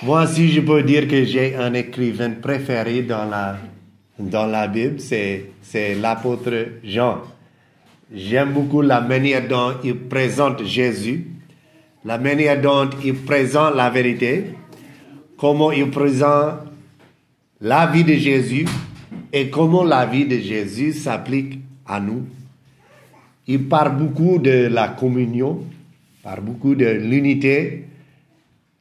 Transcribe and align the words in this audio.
Moi, 0.00 0.28
si 0.28 0.48
je 0.50 0.60
peux 0.60 0.84
dire 0.84 1.08
que 1.08 1.24
j'ai 1.24 1.56
un 1.56 1.74
écrivain 1.74 2.30
préféré 2.30 3.02
dans 3.02 3.24
la, 3.24 3.58
dans 4.16 4.46
la 4.46 4.68
Bible, 4.68 5.00
c'est, 5.00 5.50
l'apôtre 6.00 6.52
Jean. 6.84 7.22
J'aime 8.14 8.52
beaucoup 8.52 8.80
la 8.80 9.00
manière 9.00 9.48
dont 9.48 9.72
il 9.82 9.96
présente 9.96 10.62
Jésus, 10.64 11.26
la 12.04 12.16
manière 12.16 12.60
dont 12.60 12.88
il 13.04 13.16
présente 13.16 13.74
la 13.74 13.90
vérité, 13.90 14.44
comment 15.36 15.72
il 15.72 15.90
présente 15.90 16.60
la 17.60 17.88
vie 17.88 18.04
de 18.04 18.14
Jésus 18.14 18.66
et 19.32 19.50
comment 19.50 19.82
la 19.82 20.06
vie 20.06 20.26
de 20.26 20.38
Jésus 20.38 20.92
s'applique 20.92 21.58
à 21.84 21.98
nous. 21.98 22.24
Il 23.48 23.64
parle 23.64 23.96
beaucoup 23.96 24.38
de 24.38 24.68
la 24.68 24.86
communion, 24.86 25.64
parle 26.22 26.42
beaucoup 26.42 26.76
de 26.76 26.86
l'unité, 26.86 27.88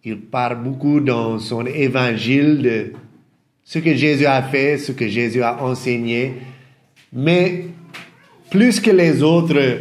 il 0.03 0.19
parle 0.19 0.63
beaucoup 0.63 0.99
dans 0.99 1.39
son 1.39 1.65
évangile 1.65 2.61
de 2.61 2.93
ce 3.63 3.79
que 3.79 3.93
Jésus 3.95 4.25
a 4.25 4.41
fait, 4.43 4.77
ce 4.77 4.91
que 4.91 5.07
Jésus 5.07 5.43
a 5.43 5.61
enseigné, 5.61 6.33
mais 7.11 7.65
plus 8.49 8.79
que 8.79 8.91
les 8.91 9.23
autres, 9.23 9.79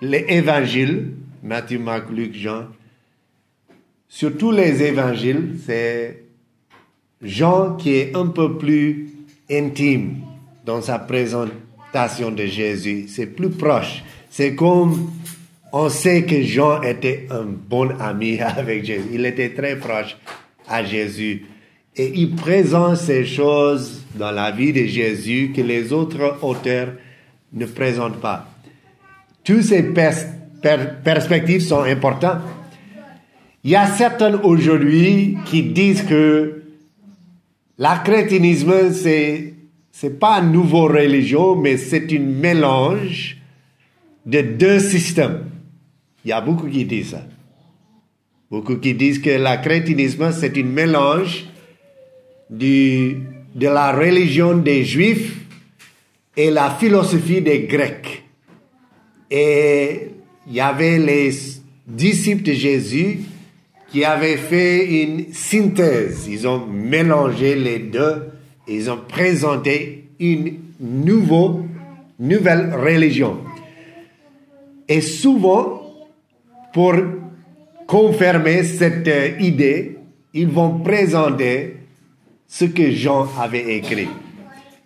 les 0.00 0.24
évangiles, 0.28 1.12
Matthieu, 1.42 1.78
Marc, 1.78 2.10
Luc, 2.10 2.34
Jean, 2.34 2.66
sur 4.08 4.36
tous 4.36 4.52
les 4.52 4.82
évangiles, 4.82 5.58
c'est 5.64 6.22
Jean 7.20 7.74
qui 7.76 7.94
est 7.94 8.16
un 8.16 8.26
peu 8.26 8.56
plus 8.56 9.10
intime 9.50 10.18
dans 10.64 10.80
sa 10.80 10.98
présentation 10.98 12.30
de 12.30 12.46
Jésus. 12.46 13.06
C'est 13.08 13.26
plus 13.26 13.50
proche. 13.50 14.04
C'est 14.30 14.54
comme 14.54 15.10
on 15.72 15.88
sait 15.88 16.24
que 16.24 16.42
Jean 16.42 16.82
était 16.82 17.26
un 17.30 17.44
bon 17.44 17.90
ami 18.00 18.38
avec 18.40 18.84
Jésus. 18.84 19.08
Il 19.12 19.26
était 19.26 19.50
très 19.50 19.76
proche 19.76 20.16
à 20.68 20.84
Jésus. 20.84 21.46
Et 21.96 22.12
il 22.14 22.34
présente 22.34 22.96
ces 22.96 23.24
choses 23.24 24.02
dans 24.14 24.30
la 24.30 24.50
vie 24.50 24.72
de 24.72 24.84
Jésus 24.84 25.52
que 25.54 25.62
les 25.62 25.92
autres 25.92 26.38
auteurs 26.42 26.92
ne 27.52 27.64
présentent 27.64 28.20
pas. 28.20 28.46
Toutes 29.44 29.62
ces 29.62 29.82
perspectives 29.82 31.62
sont 31.62 31.82
importantes. 31.82 32.42
Il 33.64 33.70
y 33.70 33.76
a 33.76 33.86
certains 33.86 34.34
aujourd'hui 34.42 35.38
qui 35.46 35.62
disent 35.62 36.02
que 36.02 36.62
la 37.78 37.98
chrétienisme, 37.98 38.92
c'est, 38.92 39.54
c'est 39.90 40.18
pas 40.18 40.40
une 40.40 40.52
nouvelle 40.52 41.04
religion, 41.04 41.56
mais 41.56 41.76
c'est 41.76 42.12
un 42.12 42.18
mélange 42.18 43.38
de 44.24 44.40
deux 44.40 44.80
systèmes. 44.80 45.44
Il 46.26 46.30
y 46.30 46.32
a 46.32 46.40
beaucoup 46.40 46.66
qui 46.66 46.84
disent 46.84 47.10
ça. 47.10 47.22
Beaucoup 48.50 48.78
qui 48.78 48.94
disent 48.94 49.20
que 49.20 49.30
la 49.30 49.58
chrétienisme, 49.58 50.32
c'est 50.32 50.58
un 50.58 50.64
mélange 50.64 51.46
du, 52.50 53.18
de 53.54 53.68
la 53.68 53.92
religion 53.92 54.56
des 54.56 54.84
Juifs 54.84 55.36
et 56.36 56.50
la 56.50 56.70
philosophie 56.70 57.42
des 57.42 57.60
Grecs. 57.60 58.24
Et 59.30 60.08
il 60.48 60.52
y 60.52 60.60
avait 60.60 60.98
les 60.98 61.30
disciples 61.86 62.42
de 62.42 62.54
Jésus 62.54 63.20
qui 63.92 64.04
avaient 64.04 64.36
fait 64.36 65.04
une 65.04 65.32
synthèse. 65.32 66.26
Ils 66.28 66.48
ont 66.48 66.66
mélangé 66.66 67.54
les 67.54 67.78
deux. 67.78 68.30
Ils 68.66 68.90
ont 68.90 68.98
présenté 69.08 70.08
une 70.18 70.54
nouveau, 70.80 71.66
nouvelle 72.18 72.74
religion. 72.74 73.38
Et 74.88 75.00
souvent, 75.00 75.75
pour 76.76 76.92
confirmer 77.86 78.62
cette 78.62 79.08
euh, 79.08 79.30
idée, 79.40 79.96
ils 80.34 80.46
vont 80.46 80.80
présenter 80.80 81.76
ce 82.46 82.66
que 82.66 82.90
Jean 82.90 83.26
avait 83.40 83.76
écrit. 83.78 84.08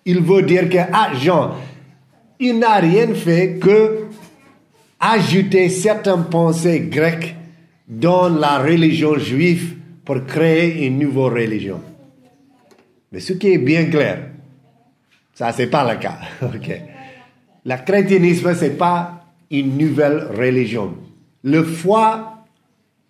Il 0.04 0.20
veut 0.20 0.42
dire 0.42 0.68
que 0.68 0.78
ah, 0.78 1.10
Jean, 1.14 1.56
il 2.38 2.60
n'a 2.60 2.76
rien 2.76 3.12
fait 3.12 3.58
que 3.60 4.06
ajouter 5.00 5.68
certaines 5.68 6.26
pensées 6.26 6.78
grecques 6.88 7.34
dans 7.88 8.28
la 8.28 8.60
religion 8.60 9.18
juive 9.18 9.74
pour 10.04 10.24
créer 10.26 10.86
une 10.86 11.00
nouvelle 11.00 11.42
religion. 11.42 11.80
Mais 13.10 13.18
ce 13.18 13.32
qui 13.32 13.48
est 13.48 13.58
bien 13.58 13.86
clair, 13.86 14.30
ça 15.34 15.50
c'est 15.50 15.66
pas 15.66 15.92
le 15.92 15.98
cas. 15.98 16.20
ok. 16.42 16.70
Le 17.64 17.84
chrétienisme 17.84 18.54
c'est 18.54 18.78
pas 18.78 19.24
une 19.50 19.76
nouvelle 19.76 20.28
religion. 20.38 21.09
Le 21.42 21.62
foi 21.62 22.44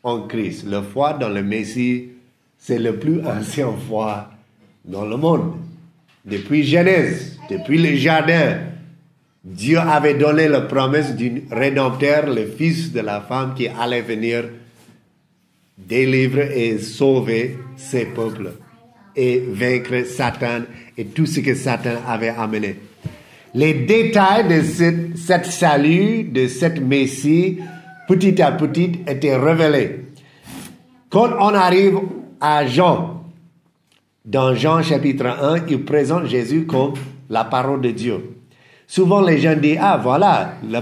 en 0.02 0.22
Christ, 0.22 0.64
le 0.66 0.82
foi 0.82 1.14
dans 1.14 1.28
le 1.28 1.42
Messie, 1.42 2.08
c'est 2.58 2.78
le 2.78 2.96
plus 2.96 3.20
ancien 3.26 3.72
foi 3.88 4.30
dans 4.84 5.04
le 5.04 5.16
monde. 5.16 5.54
Depuis 6.24 6.64
Genèse, 6.64 7.38
depuis 7.50 7.78
le 7.78 7.96
jardin, 7.96 8.58
Dieu 9.42 9.78
avait 9.78 10.14
donné 10.14 10.48
la 10.48 10.60
promesse 10.60 11.16
d'un 11.16 11.40
rédempteur, 11.50 12.26
le 12.26 12.46
fils 12.46 12.92
de 12.92 13.00
la 13.00 13.20
femme 13.20 13.54
qui 13.54 13.68
allait 13.68 14.02
venir 14.02 14.44
délivrer 15.78 16.68
et 16.68 16.78
sauver 16.78 17.58
ses 17.76 18.04
peuples 18.04 18.52
et 19.16 19.42
vaincre 19.48 20.04
Satan 20.06 20.62
et 20.96 21.06
tout 21.06 21.26
ce 21.26 21.40
que 21.40 21.54
Satan 21.54 21.96
avait 22.06 22.28
amené. 22.28 22.76
Les 23.54 23.74
détails 23.74 24.46
de 24.46 24.62
cette, 24.62 25.16
cette 25.16 25.46
salut, 25.46 26.24
de 26.24 26.46
cette 26.46 26.80
Messie, 26.80 27.58
petit 28.10 28.42
à 28.42 28.50
petit 28.50 29.02
était 29.06 29.36
révélé. 29.36 30.00
Quand 31.10 31.30
on 31.38 31.54
arrive 31.54 32.00
à 32.40 32.66
Jean, 32.66 33.22
dans 34.24 34.52
Jean 34.52 34.82
chapitre 34.82 35.26
1, 35.26 35.66
il 35.68 35.84
présente 35.84 36.26
Jésus 36.26 36.66
comme 36.66 36.94
la 37.28 37.44
parole 37.44 37.80
de 37.80 37.92
Dieu. 37.92 38.34
Souvent 38.88 39.20
les 39.20 39.38
gens 39.38 39.54
disent, 39.54 39.78
ah 39.80 39.96
voilà, 40.02 40.54
le, 40.68 40.80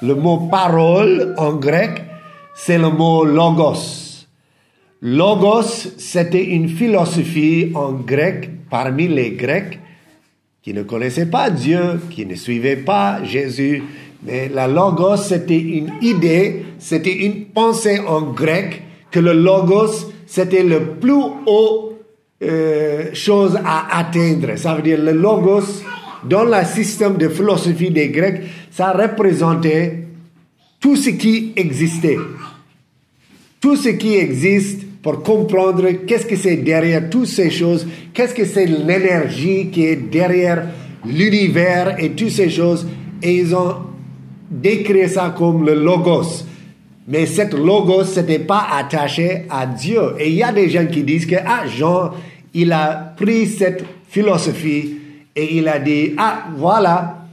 le 0.00 0.14
mot 0.14 0.48
parole 0.50 1.34
en 1.36 1.52
grec, 1.52 2.02
c'est 2.54 2.78
le 2.78 2.88
mot 2.88 3.26
logos. 3.26 4.24
Logos, 5.02 5.98
c'était 5.98 6.46
une 6.46 6.68
philosophie 6.68 7.72
en 7.74 7.92
grec 7.92 8.48
parmi 8.70 9.06
les 9.06 9.32
Grecs 9.32 9.78
qui 10.62 10.72
ne 10.72 10.82
connaissaient 10.82 11.30
pas 11.30 11.50
Dieu, 11.50 12.00
qui 12.10 12.24
ne 12.24 12.34
suivaient 12.34 12.76
pas 12.76 13.22
Jésus, 13.22 13.82
mais 14.22 14.48
la 14.48 14.68
logos, 14.68 15.16
c'était 15.16 15.58
une 15.58 15.92
idée, 16.02 16.64
c'était 16.78 17.24
une 17.24 17.46
pensée 17.46 18.00
en 18.06 18.22
grec 18.32 18.82
que 19.10 19.18
le 19.18 19.32
logos, 19.32 20.12
c'était 20.26 20.62
le 20.62 20.80
plus 21.00 21.22
haut 21.46 21.98
euh, 22.42 23.06
chose 23.14 23.58
à 23.64 23.98
atteindre. 23.98 24.56
Ça 24.56 24.74
veut 24.74 24.82
dire 24.82 25.00
le 25.00 25.12
logos, 25.12 25.82
dans 26.24 26.44
le 26.44 26.64
système 26.64 27.16
de 27.16 27.28
philosophie 27.28 27.90
des 27.90 28.08
Grecs, 28.08 28.42
ça 28.70 28.92
représentait 28.92 30.04
tout 30.80 30.96
ce 30.96 31.10
qui 31.10 31.52
existait. 31.56 32.18
Tout 33.60 33.76
ce 33.76 33.90
qui 33.90 34.14
existe 34.14 34.82
pour 35.02 35.22
comprendre 35.22 35.90
qu'est-ce 36.06 36.26
que 36.26 36.36
c'est 36.36 36.56
derrière 36.56 37.08
toutes 37.08 37.26
ces 37.26 37.50
choses, 37.50 37.86
qu'est-ce 38.12 38.34
que 38.34 38.44
c'est 38.44 38.66
l'énergie 38.66 39.68
qui 39.70 39.84
est 39.84 39.96
derrière 39.96 40.66
l'univers 41.06 41.96
et 41.98 42.10
toutes 42.10 42.30
ces 42.30 42.50
choses. 42.50 42.86
Et 43.22 43.36
ils 43.36 43.54
ont 43.54 43.89
décrit 44.50 45.08
ça 45.08 45.34
comme 45.36 45.64
le 45.64 45.74
logos. 45.74 46.44
Mais 47.06 47.26
cette 47.26 47.54
logos, 47.54 48.16
n'était 48.16 48.40
pas 48.40 48.66
attaché 48.72 49.46
à 49.48 49.66
Dieu. 49.66 50.14
Et 50.18 50.28
il 50.28 50.34
y 50.34 50.42
a 50.42 50.52
des 50.52 50.68
gens 50.68 50.86
qui 50.86 51.02
disent 51.02 51.26
que, 51.26 51.36
ah, 51.36 51.66
Jean, 51.66 52.12
il 52.52 52.72
a 52.72 53.14
pris 53.16 53.46
cette 53.46 53.84
philosophie 54.08 54.96
et 55.34 55.56
il 55.56 55.68
a 55.68 55.78
dit, 55.78 56.14
ah, 56.18 56.48
voilà, 56.56 57.24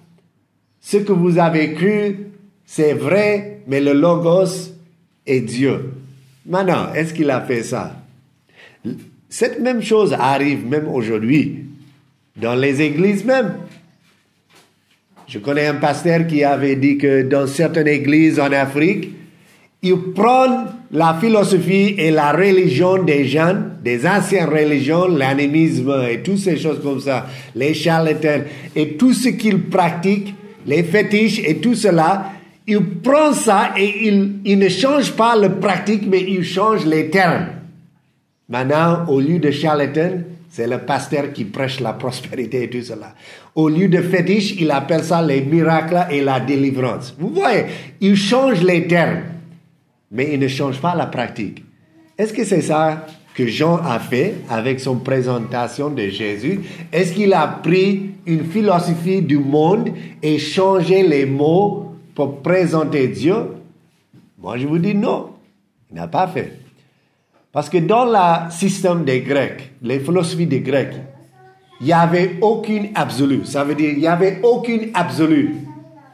ce 0.80 0.98
que 0.98 1.12
vous 1.12 1.38
avez 1.38 1.74
cru, 1.74 2.28
c'est 2.66 2.94
vrai, 2.94 3.62
mais 3.68 3.82
le 3.82 3.94
logos 3.94 4.74
est 5.26 5.42
Dieu. 5.42 5.94
Maintenant, 6.46 6.94
est-ce 6.94 7.14
qu'il 7.14 7.30
a 7.30 7.42
fait 7.42 7.64
ça? 7.64 8.04
Cette 9.30 9.60
même 9.60 9.82
chose 9.82 10.14
arrive 10.14 10.66
même 10.66 10.88
aujourd'hui, 10.88 11.66
dans 12.38 12.56
les 12.56 12.82
églises 12.82 13.26
même. 13.26 13.56
Je 15.28 15.40
connais 15.40 15.68
un 15.68 15.76
pasteur 15.76 16.26
qui 16.26 16.44
avait 16.46 16.78
dit 16.78 16.98
que 16.98 17.24
dans 17.24 17.48
certaines 17.48 17.88
églises 17.88 18.40
en 18.40 18.50
Afrique, 18.54 19.10
ils 19.84 20.14
prennent 20.16 20.68
la 20.92 21.18
philosophie 21.20 21.96
et 21.98 22.12
la 22.12 22.32
religion 22.32 23.04
des 23.04 23.26
jeunes, 23.26 23.74
des 23.84 24.08
anciennes 24.08 24.48
religions, 24.48 25.08
l'animisme 25.08 25.94
et 26.10 26.22
toutes 26.22 26.38
ces 26.38 26.56
choses 26.56 26.80
comme 26.82 27.02
ça, 27.02 27.28
les 27.56 27.74
charlatans 27.74 28.44
et 28.74 28.94
tout 28.94 29.14
ce 29.14 29.30
qu'ils 29.30 29.64
pratiquent, 29.64 30.34
les 30.66 30.84
fétiches 30.84 31.42
et 31.46 31.58
tout 31.58 31.76
cela, 31.76 32.32
ils 32.66 32.84
prennent 32.86 33.34
ça 33.34 33.74
et 33.78 34.08
ils, 34.08 34.58
ne 34.58 34.70
changent 34.70 35.12
pas 35.12 35.36
le 35.36 35.56
pratique, 35.56 36.04
mais 36.08 36.22
ils 36.22 36.46
changent 36.46 36.86
les 36.86 37.10
termes. 37.10 37.48
Maintenant, 38.48 39.06
au 39.10 39.20
lieu 39.20 39.40
de 39.40 39.52
charlatan, 39.52 40.22
c'est 40.50 40.68
le 40.68 40.80
pasteur 40.80 41.34
qui 41.34 41.46
prêche 41.46 41.80
la 41.80 41.94
prospérité 41.94 42.64
et 42.64 42.70
tout 42.70 42.82
cela. 42.82 43.14
Au 43.56 43.70
lieu 43.70 43.88
de 43.88 44.02
fétiche, 44.02 44.56
il 44.60 44.72
appelle 44.72 45.04
ça 45.04 45.22
les 45.22 45.42
miracles 45.42 46.08
et 46.12 46.22
la 46.22 46.40
délivrance. 46.40 47.16
Vous 47.20 47.30
voyez, 47.30 47.66
il 48.02 48.16
change 48.16 48.62
les 48.64 48.88
termes, 48.88 49.24
mais 50.12 50.34
il 50.34 50.40
ne 50.40 50.48
change 50.48 50.80
pas 50.80 50.96
la 50.96 51.08
pratique. 51.08 51.64
Est-ce 52.18 52.34
que 52.34 52.44
c'est 52.44 52.62
ça 52.62 53.06
que 53.36 53.46
Jean 53.46 53.78
a 53.78 54.00
fait 54.00 54.36
avec 54.50 54.80
son 54.80 54.96
présentation 54.98 55.90
de 55.90 56.08
Jésus? 56.08 56.62
Est-ce 56.92 57.14
qu'il 57.14 57.34
a 57.34 57.48
pris 57.48 58.12
une 58.26 58.46
philosophie 58.46 59.22
du 59.22 59.38
monde 59.38 59.90
et 60.24 60.40
changé 60.40 61.08
les 61.08 61.26
mots 61.26 61.96
pour 62.16 62.42
présenter 62.42 63.08
Dieu? 63.08 63.36
Moi, 64.40 64.58
je 64.58 64.66
vous 64.66 64.80
dis 64.80 64.96
non. 64.96 65.32
Il 65.92 65.96
n'a 65.96 66.08
pas 66.08 66.28
fait. 66.28 66.67
Parce 67.52 67.70
que 67.70 67.78
dans 67.78 68.06
le 68.06 68.52
système 68.52 69.04
des 69.04 69.22
Grecs, 69.22 69.72
les 69.82 70.00
philosophies 70.00 70.46
des 70.46 70.62
Grecs, 70.62 70.96
il 71.80 71.88
n'y 71.88 71.94
avait 71.94 72.38
aucune 72.42 72.90
absolue. 72.96 73.42
Ça 73.46 73.64
veut 73.64 73.76
dire, 73.76 73.92
il 73.92 74.00
n'y 74.00 74.08
avait 74.08 74.40
aucune 74.44 74.90
absolue. 74.94 75.56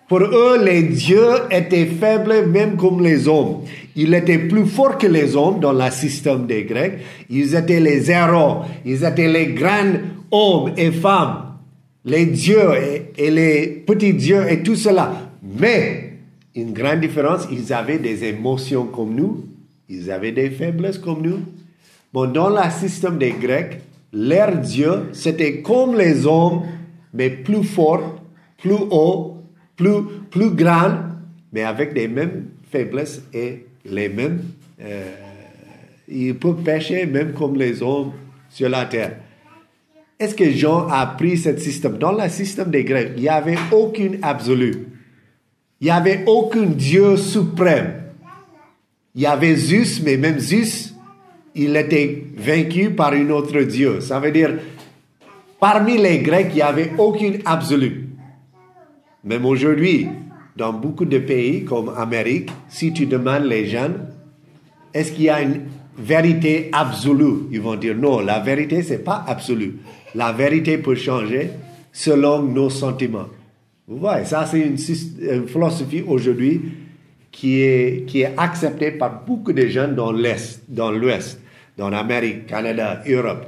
Pour 0.08 0.20
eux, 0.20 0.64
les 0.64 0.84
dieux 0.84 1.34
étaient 1.50 1.86
faibles 1.86 2.46
même 2.48 2.76
comme 2.76 3.02
les 3.02 3.28
hommes. 3.28 3.62
Ils 3.96 4.14
étaient 4.14 4.38
plus 4.38 4.66
forts 4.66 4.98
que 4.98 5.08
les 5.08 5.36
hommes 5.36 5.60
dans 5.60 5.72
le 5.72 5.90
système 5.92 6.46
des 6.46 6.66
Grecs. 6.66 7.00
Ils 7.30 7.56
étaient 7.56 7.80
les 7.80 8.12
héros. 8.12 8.64
Ils 8.86 9.04
étaient 9.04 9.28
les 9.28 9.48
grands 9.54 9.94
hommes 10.30 10.74
et 10.76 10.92
femmes. 10.92 11.58
Les 12.06 12.26
dieux 12.26 12.72
et, 13.18 13.32
les 13.32 13.68
petits 13.68 14.14
dieux 14.14 14.46
et 14.50 14.62
tout 14.62 14.76
cela. 14.76 15.14
Mais, 15.42 16.18
une 16.54 16.74
grande 16.74 17.00
différence, 17.00 17.48
ils 17.50 17.72
avaient 17.72 17.98
des 17.98 18.26
émotions 18.26 18.86
comme 18.86 19.16
nous. 19.16 19.46
Ils 19.94 20.10
avaient 20.10 20.32
des 20.32 20.50
faiblesses 20.50 20.98
comme 20.98 21.22
nous. 21.22 21.40
Bon, 22.12 22.32
dans 22.32 22.50
le 22.50 22.70
système 22.72 23.20
des 23.20 23.32
Grecs, 23.32 23.80
leur 24.12 24.58
Dieu, 24.58 25.10
c'était 25.14 25.62
comme 25.62 25.96
les 25.96 26.26
hommes, 26.26 26.64
mais 27.14 27.30
plus 27.30 27.64
fort, 27.64 28.22
plus 28.58 28.74
haut, 28.90 29.38
plus, 29.76 30.02
plus 30.32 30.50
grand, 30.50 30.96
mais 31.52 31.64
avec 31.64 31.94
les 31.94 32.08
mêmes 32.08 32.46
faiblesses 32.72 33.22
et 33.34 33.68
les 33.86 34.10
mêmes... 34.10 34.42
Euh, 34.82 35.12
il 36.08 36.36
peut 36.36 36.56
pécher 36.56 37.06
même 37.06 37.34
comme 37.34 37.56
les 37.56 37.82
hommes 37.82 38.12
sur 38.50 38.70
la 38.70 38.86
terre. 38.86 39.18
Est-ce 40.20 40.36
que 40.36 40.52
Jean 40.52 40.88
a 40.90 41.06
pris 41.06 41.38
ce 41.38 41.56
système? 41.58 41.98
Dans 41.98 42.12
le 42.12 42.28
système 42.30 42.70
des 42.70 42.84
Grecs, 42.84 43.14
il 43.16 43.22
n'y 43.22 43.30
avait 43.30 43.58
aucun 43.72 44.12
absolu. 44.22 44.88
Il 45.80 45.86
n'y 45.86 45.92
avait 45.92 46.24
aucun 46.28 46.66
Dieu 46.66 47.16
suprême. 47.16 48.03
Il 49.16 49.22
y 49.22 49.26
avait 49.26 49.56
Zeus, 49.56 50.02
mais 50.04 50.18
même 50.18 50.40
Zeus, 50.40 50.94
il 51.56 51.76
était 51.76 52.26
vaincu 52.36 52.90
par 52.92 53.14
un 53.14 53.30
autre 53.30 53.62
Dieu. 53.62 54.02
Ça 54.02 54.20
veut 54.20 54.32
dire, 54.32 54.56
parmi 55.60 55.98
les 55.98 56.20
Grecs, 56.20 56.48
il 56.50 56.56
n'y 56.56 56.62
avait 56.62 56.94
aucun 56.98 57.34
absolu. 57.46 58.10
Même 59.24 59.46
aujourd'hui, 59.46 60.08
dans 60.56 60.74
beaucoup 60.74 61.06
de 61.06 61.20
pays 61.20 61.64
comme 61.64 61.92
Amérique, 61.96 62.50
si 62.68 62.92
tu 62.92 63.06
demandes 63.06 63.46
les 63.46 63.68
jeunes, 63.68 64.08
est-ce 64.94 65.12
qu'il 65.12 65.26
y 65.26 65.30
a 65.30 65.42
une 65.42 65.62
vérité 65.98 66.70
absolue? 66.72 67.48
Ils 67.52 67.62
vont 67.62 67.76
dire 67.76 67.96
non, 67.96 68.20
la 68.20 68.40
vérité, 68.40 68.84
c'est 68.84 69.04
pas 69.04 69.24
absolu. 69.28 69.78
La 70.16 70.32
vérité 70.32 70.78
peut 70.78 70.96
changer 70.96 71.52
selon 71.92 72.42
nos 72.42 72.70
sentiments. 72.70 73.28
Vous 73.88 73.98
voyez, 73.98 74.26
ça 74.26 74.46
c'est 74.46 74.60
une, 74.60 74.78
une, 75.22 75.48
philosophie 75.48 76.04
aujourd'hui 76.08 76.62
qui 77.34 77.62
est, 77.62 78.06
qui 78.08 78.22
est 78.22 78.32
acceptée 78.38 78.92
par 78.92 79.26
beaucoup 79.26 79.52
de 79.52 79.66
jeunes 79.68 79.96
dans 79.96 80.14
l'Est, 80.14 80.62
dans 80.70 80.92
l'Ouest, 80.92 81.42
dans 81.78 81.90
l'Amérique, 81.90 82.46
Canada, 82.46 83.04
Europe. 83.06 83.48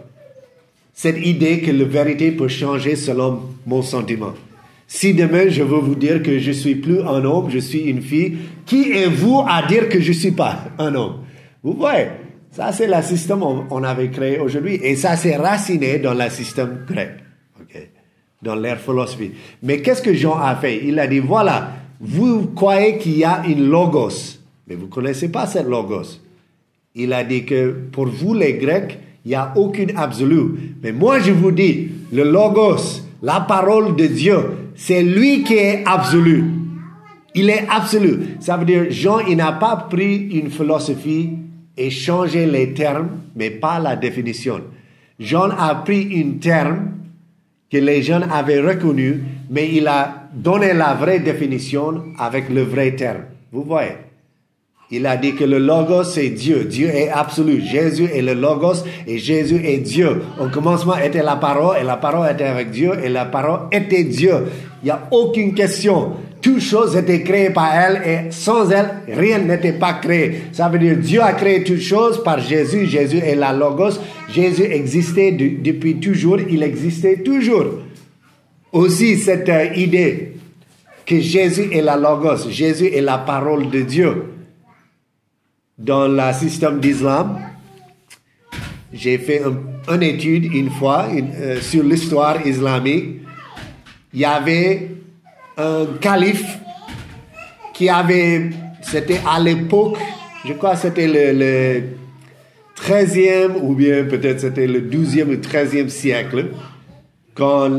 Cette 0.94 1.24
idée 1.26 1.62
que 1.62 1.72
la 1.72 1.86
vérité 1.86 2.32
peut 2.32 2.48
changer 2.48 2.96
selon 2.96 3.42
mon 3.66 3.82
sentiment. 3.82 4.34
Si 4.88 5.14
demain 5.14 5.50
je 5.50 5.62
veux 5.64 5.80
vous 5.80 5.96
dire 5.96 6.22
que 6.24 6.40
je 6.40 6.52
suis 6.52 6.76
plus 6.76 7.02
un 7.02 7.24
homme, 7.24 7.50
je 7.50 7.60
suis 7.60 7.82
une 7.82 8.02
fille, 8.02 8.38
qui 8.66 8.92
est 8.92 9.08
vous 9.08 9.44
à 9.48 9.66
dire 9.68 9.88
que 9.88 10.00
je 10.02 10.12
suis 10.12 10.32
pas 10.32 10.66
un 10.80 10.94
homme? 10.96 11.18
Vous 11.64 11.74
voyez, 11.74 12.08
ça 12.52 12.72
c'est 12.72 12.88
le 12.88 13.02
système 13.02 13.40
qu'on 13.40 13.84
avait 13.84 14.10
créé 14.10 14.40
aujourd'hui 14.40 14.76
et 14.76 14.96
ça 14.96 15.16
s'est 15.16 15.36
raciné 15.36 16.00
dans 16.00 16.14
le 16.14 16.30
système 16.30 16.86
grec, 16.88 17.12
dans 18.42 18.56
leur 18.56 18.78
philosophie. 18.78 19.32
Mais 19.62 19.82
qu'est-ce 19.82 20.02
que 20.02 20.14
Jean 20.14 20.38
a 20.40 20.56
fait? 20.56 20.82
Il 20.86 21.00
a 21.00 21.08
dit 21.08 21.20
voilà, 21.20 21.72
vous 22.00 22.48
croyez 22.48 22.98
qu'il 22.98 23.18
y 23.18 23.24
a 23.24 23.44
une 23.48 23.70
logos, 23.70 24.40
mais 24.68 24.76
vous 24.76 24.88
connaissez 24.88 25.30
pas 25.30 25.48
cette 25.48 25.68
logos. 25.68 26.20
Il 26.94 27.14
a 27.14 27.24
dit 27.24 27.46
que 27.46 27.76
pour 27.92 28.08
vous 28.08 28.34
les 28.34 28.54
Grecs, 28.54 29.00
il 29.26 29.30
n'y 29.30 29.36
a 29.36 29.54
aucune 29.56 29.92
absolu. 29.96 30.76
Mais 30.82 30.92
moi 30.92 31.20
je 31.20 31.32
vous 31.32 31.52
dis, 31.52 31.90
le 32.12 32.24
logos, 32.24 33.02
la 33.22 33.42
parole 33.42 33.96
de 33.96 34.08
Dieu, 34.08 34.38
c'est 34.76 35.04
lui 35.04 35.44
qui 35.44 35.56
est 35.56 35.84
absolu. 35.86 36.44
Il 37.34 37.50
est 37.50 37.66
absolu. 37.70 38.38
Ça 38.40 38.56
veut 38.56 38.66
dire, 38.66 38.86
Jean, 38.90 39.20
il 39.20 39.38
n'a 39.38 39.52
pas 39.52 39.76
pris 39.90 40.30
une 40.30 40.50
philosophie 40.50 41.32
et 41.76 41.90
changé 41.90 42.46
les 42.46 42.74
termes, 42.74 43.10
mais 43.36 43.50
pas 43.50 43.80
la 43.80 43.96
définition. 43.96 44.62
Jean 45.20 45.50
a 45.50 45.76
pris 45.76 46.10
un 46.16 46.40
terme 46.40 46.92
les 47.82 48.02
gens 48.02 48.22
avaient 48.32 48.62
reconnu, 48.62 49.24
mais 49.50 49.70
il 49.72 49.88
a 49.88 50.28
donné 50.34 50.74
la 50.74 50.94
vraie 50.94 51.20
définition 51.20 52.04
avec 52.18 52.50
le 52.50 52.64
vrai 52.64 52.92
terme. 52.96 53.24
Vous 53.52 53.64
voyez? 53.64 53.92
Il 54.92 55.08
a 55.08 55.18
dit 55.18 55.34
que 55.34 55.44
le 55.44 55.58
Logos, 55.58 56.04
c'est 56.04 56.30
Dieu. 56.30 56.66
Dieu 56.66 56.90
est 56.90 57.10
absolu. 57.10 57.60
Jésus 57.60 58.06
est 58.14 58.22
le 58.22 58.34
Logos 58.34 58.84
et 59.08 59.18
Jésus 59.18 59.60
est 59.66 59.78
Dieu. 59.78 60.22
Au 60.40 60.48
commencement 60.50 60.96
était 60.98 61.24
la 61.24 61.38
parole 61.38 61.78
et 61.80 61.84
la 61.84 61.98
parole 61.98 62.32
était 62.32 62.44
avec 62.44 62.70
Dieu 62.70 62.92
et 63.04 63.10
la 63.10 63.26
parole 63.26 63.62
était 63.72 64.04
Dieu. 64.04 64.46
Il 64.84 64.86
n'y 64.86 64.92
a 64.92 65.08
aucune 65.10 65.56
question. 65.56 66.12
Toutes 66.46 66.62
choses 66.62 66.96
étaient 66.96 67.24
créées 67.24 67.50
par 67.50 67.74
elle 67.74 68.02
et 68.06 68.32
sans 68.32 68.70
elle, 68.70 69.02
rien 69.08 69.40
n'était 69.40 69.74
pas 69.74 69.94
créé. 69.94 70.42
Ça 70.52 70.70
veut 70.70 70.78
dire 70.78 70.96
Dieu 70.96 71.20
a 71.20 71.34
créé 71.34 71.64
toutes 71.64 71.80
choses 71.80 72.24
par 72.24 72.40
Jésus. 72.40 72.86
Jésus 72.86 73.18
est 73.18 73.34
la 73.34 73.52
Logos. 73.52 73.98
Jésus 74.32 74.66
existait 74.66 75.32
depuis 75.32 76.00
toujours. 76.00 76.40
Il 76.40 76.62
existait 76.62 77.24
toujours. 77.24 77.66
Aussi, 78.72 79.18
cette 79.18 79.50
euh, 79.50 79.74
idée 79.74 80.34
que 81.04 81.20
Jésus 81.20 81.68
est 81.72 81.82
la 81.82 81.98
Logos, 81.98 82.48
Jésus 82.52 82.94
est 82.94 83.02
la 83.02 83.18
parole 83.18 83.72
de 83.72 83.82
Dieu 83.82 84.26
dans 85.80 86.08
le 86.08 86.32
système 86.32 86.80
d'islam. 86.80 87.40
J'ai 88.94 89.18
fait 89.18 89.42
une 89.92 90.04
étude 90.04 90.54
une 90.54 90.70
fois 90.70 91.08
euh, 91.12 91.60
sur 91.60 91.82
l'histoire 91.82 92.46
islamique. 92.46 93.22
Il 94.14 94.20
y 94.20 94.26
avait 94.26 94.95
un 95.58 95.86
calife 96.00 96.60
qui 97.74 97.90
avait, 97.90 98.50
c'était 98.82 99.20
à 99.28 99.40
l'époque, 99.40 99.98
je 100.46 100.54
crois 100.54 100.76
c'était 100.76 101.08
le, 101.08 101.84
13e 102.76 103.62
ou 103.62 103.74
bien 103.74 104.04
peut-être 104.04 104.42
c'était 104.42 104.68
le 104.68 104.82
12e 104.82 105.30
ou 105.30 105.36
13e 105.36 105.88
siècle, 105.88 106.48
quand 107.34 107.72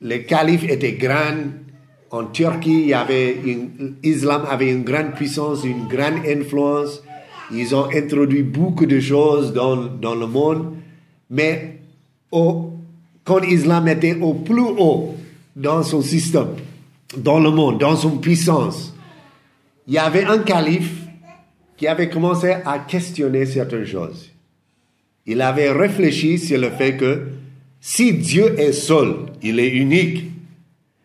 le 0.00 0.18
calife 0.18 0.64
était 0.68 0.94
grand 0.94 1.36
en 2.10 2.24
Turquie, 2.24 2.80
il 2.82 2.88
y 2.88 2.94
avait 2.94 3.36
l'islam 4.02 4.44
avait 4.48 4.72
une 4.72 4.82
grande 4.82 5.12
puissance, 5.14 5.64
une 5.64 5.86
grande 5.88 6.26
influence. 6.26 7.02
Ils 7.52 7.74
ont 7.74 7.86
introduit 7.94 8.42
beaucoup 8.42 8.86
de 8.86 8.98
choses 8.98 9.52
dans, 9.52 9.76
dans 9.76 10.14
le 10.14 10.26
monde. 10.26 10.74
Mais 11.30 11.80
au, 12.30 12.72
quand 13.24 13.38
l'islam 13.38 13.88
était 13.88 14.16
au 14.20 14.34
plus 14.34 14.62
haut 14.62 15.14
dans 15.58 15.82
son 15.82 16.00
système, 16.02 16.54
dans 17.16 17.40
le 17.40 17.50
monde, 17.50 17.78
dans 17.78 17.96
son 17.96 18.18
puissance, 18.18 18.94
il 19.88 19.94
y 19.94 19.98
avait 19.98 20.24
un 20.24 20.38
calife 20.38 21.02
qui 21.76 21.88
avait 21.88 22.08
commencé 22.08 22.54
à 22.64 22.78
questionner 22.78 23.44
certaines 23.44 23.84
choses. 23.84 24.30
Il 25.26 25.42
avait 25.42 25.70
réfléchi 25.70 26.38
sur 26.38 26.60
le 26.60 26.70
fait 26.70 26.96
que 26.96 27.28
si 27.80 28.14
Dieu 28.14 28.58
est 28.58 28.72
seul, 28.72 29.16
il 29.42 29.58
est 29.58 29.70
unique, 29.70 30.24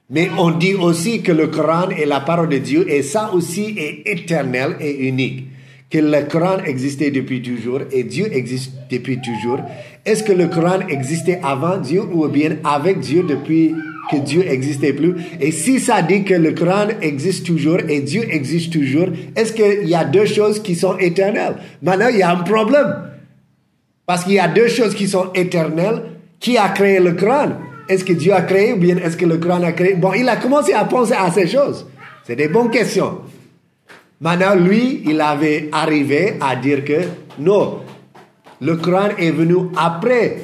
mais 0.10 0.30
on 0.38 0.52
dit 0.52 0.76
aussi 0.76 1.24
que 1.24 1.32
le 1.32 1.48
Coran 1.48 1.90
est 1.90 2.06
la 2.06 2.20
parole 2.20 2.50
de 2.50 2.60
Dieu 2.60 2.90
et 2.90 3.02
ça 3.02 3.34
aussi 3.34 3.76
est 3.78 4.04
éternel 4.06 4.78
et 4.80 5.08
unique. 5.08 5.48
Que 5.90 5.98
le 5.98 6.28
Coran 6.28 6.60
existait 6.66 7.12
depuis 7.12 7.42
toujours 7.42 7.82
et 7.92 8.04
Dieu 8.04 8.28
existe 8.32 8.74
depuis 8.90 9.20
toujours. 9.20 9.60
Est-ce 10.06 10.24
que 10.24 10.32
le 10.32 10.48
Coran 10.48 10.88
existait 10.90 11.40
avant 11.44 11.78
Dieu 11.78 12.02
ou 12.02 12.28
bien 12.28 12.58
avec 12.64 13.00
Dieu 13.00 13.24
depuis 13.24 13.74
que 14.10 14.18
Dieu 14.18 14.44
n'existait 14.44 14.94
plus? 14.94 15.16
Et 15.40 15.52
si 15.52 15.80
ça 15.80 16.02
dit 16.02 16.24
que 16.24 16.34
le 16.34 16.52
Coran 16.52 16.88
existe 17.02 17.46
toujours 17.46 17.80
et 17.88 18.02
Dieu 18.02 18.24
existe 18.30 18.74
toujours, 18.74 19.08
est-ce 19.36 19.54
qu'il 19.54 19.88
y 19.88 19.96
a 19.96 20.04
deux 20.04 20.26
choses 20.26 20.62
qui 20.62 20.76
sont 20.76 20.98
éternelles? 20.98 21.56
Maintenant, 21.82 22.08
il 22.10 22.18
y 22.18 22.24
a 22.24 22.32
un 22.32 22.44
problème. 22.44 22.96
Parce 24.06 24.24
qu'il 24.24 24.34
y 24.34 24.40
a 24.40 24.48
deux 24.48 24.68
choses 24.68 24.96
qui 24.96 25.08
sont 25.08 25.32
éternelles. 25.34 26.04
Qui 26.40 26.58
a 26.58 26.70
créé 26.70 27.00
le 27.00 27.14
Coran? 27.14 27.54
Est-ce 27.88 28.04
que 28.04 28.14
Dieu 28.14 28.34
a 28.34 28.42
créé 28.42 28.74
ou 28.74 28.78
bien 28.78 28.98
est-ce 28.98 29.16
que 29.16 29.26
le 29.26 29.38
Coran 29.38 29.64
a 29.64 29.72
créé? 29.72 29.94
Bon, 29.96 30.14
il 30.14 30.28
a 30.28 30.36
commencé 30.36 30.74
à 30.74 30.84
penser 30.86 31.14
à 31.14 31.32
ces 31.32 31.48
choses. 31.48 31.88
C'est 32.26 32.36
des 32.36 32.50
bonnes 32.50 32.70
questions. 32.70 33.20
Maintenant, 34.20 34.56
lui, 34.56 35.04
il 35.06 35.20
avait 35.20 35.70
arrivé 35.72 36.36
à 36.40 36.56
dire 36.56 36.86
que 36.86 37.02
non, 37.40 37.80
le 38.62 38.76
Coran 38.78 39.10
est 39.18 39.32
venu 39.32 39.68
après 39.76 40.38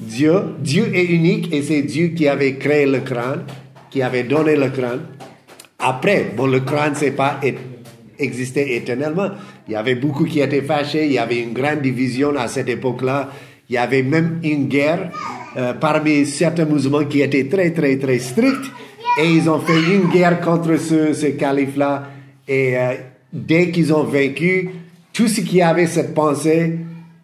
Dieu. 0.00 0.32
Dieu 0.60 0.90
est 0.94 1.04
unique 1.04 1.52
et 1.52 1.62
c'est 1.62 1.82
Dieu 1.82 2.08
qui 2.08 2.26
avait 2.26 2.54
créé 2.54 2.86
le 2.86 3.00
Coran, 3.00 3.44
qui 3.90 4.02
avait 4.02 4.24
donné 4.24 4.56
le 4.56 4.70
Coran. 4.70 4.98
Après, 5.78 6.32
bon, 6.36 6.46
le 6.46 6.60
Coran, 6.60 6.92
c'est 6.94 7.12
pas 7.12 7.40
existait 8.18 8.76
éternellement. 8.76 9.30
Il 9.66 9.72
y 9.72 9.76
avait 9.76 9.94
beaucoup 9.94 10.24
qui 10.24 10.40
étaient 10.40 10.62
fâchés, 10.62 11.06
il 11.06 11.12
y 11.12 11.18
avait 11.18 11.40
une 11.40 11.52
grande 11.52 11.80
division 11.80 12.36
à 12.36 12.48
cette 12.48 12.68
époque-là. 12.68 13.30
Il 13.68 13.74
y 13.74 13.78
avait 13.78 14.02
même 14.02 14.40
une 14.42 14.66
guerre 14.68 15.10
euh, 15.56 15.72
parmi 15.74 16.26
certains 16.26 16.64
musulmans 16.64 17.04
qui 17.04 17.22
étaient 17.22 17.44
très, 17.48 17.70
très, 17.70 17.96
très 17.96 18.18
stricts. 18.18 18.70
Et 19.20 19.26
ils 19.26 19.48
ont 19.48 19.60
fait 19.60 19.80
une 19.80 20.08
guerre 20.10 20.40
contre 20.40 20.76
ce, 20.76 21.12
ce 21.12 21.26
calife-là. 21.26 22.10
Et 22.46 22.76
euh, 22.76 22.94
dès 23.32 23.70
qu'ils 23.70 23.92
ont 23.92 24.04
vaincu, 24.04 24.70
tout 25.12 25.28
ce 25.28 25.40
qui 25.40 25.62
avait 25.62 25.86
cette 25.86 26.14
pensée, 26.14 26.78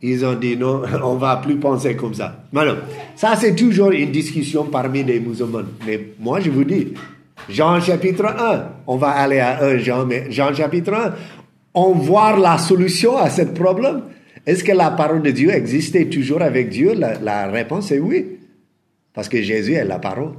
ils 0.06 0.24
ont 0.24 0.34
dit 0.34 0.56
non, 0.56 0.82
on 1.02 1.16
va 1.16 1.36
plus 1.36 1.56
penser 1.56 1.96
comme 1.96 2.14
ça. 2.14 2.44
Maintenant, 2.52 2.76
ça 3.14 3.34
c'est 3.36 3.54
toujours 3.54 3.90
une 3.90 4.10
discussion 4.10 4.64
parmi 4.64 5.02
les 5.02 5.20
musulmans. 5.20 5.62
Mais 5.86 6.12
moi 6.18 6.40
je 6.40 6.50
vous 6.50 6.64
dis, 6.64 6.94
Jean 7.48 7.80
chapitre 7.80 8.26
1, 8.26 8.68
on 8.86 8.96
va 8.96 9.08
aller 9.08 9.40
à 9.40 9.62
1 9.64 9.78
Jean, 9.78 10.06
mais 10.06 10.30
Jean 10.30 10.54
chapitre 10.54 10.94
1, 10.94 11.14
on 11.74 11.92
voit 11.92 12.38
la 12.38 12.58
solution 12.58 13.16
à 13.16 13.30
ce 13.30 13.42
problème. 13.42 14.02
Est-ce 14.46 14.62
que 14.62 14.72
la 14.72 14.92
parole 14.92 15.22
de 15.22 15.30
Dieu 15.30 15.50
existait 15.50 16.06
toujours 16.06 16.40
avec 16.40 16.68
Dieu? 16.68 16.94
La, 16.94 17.18
la 17.18 17.48
réponse 17.48 17.90
est 17.90 17.98
oui. 17.98 18.24
Parce 19.12 19.28
que 19.28 19.42
Jésus 19.42 19.72
est 19.72 19.84
la 19.84 19.98
parole. 19.98 20.34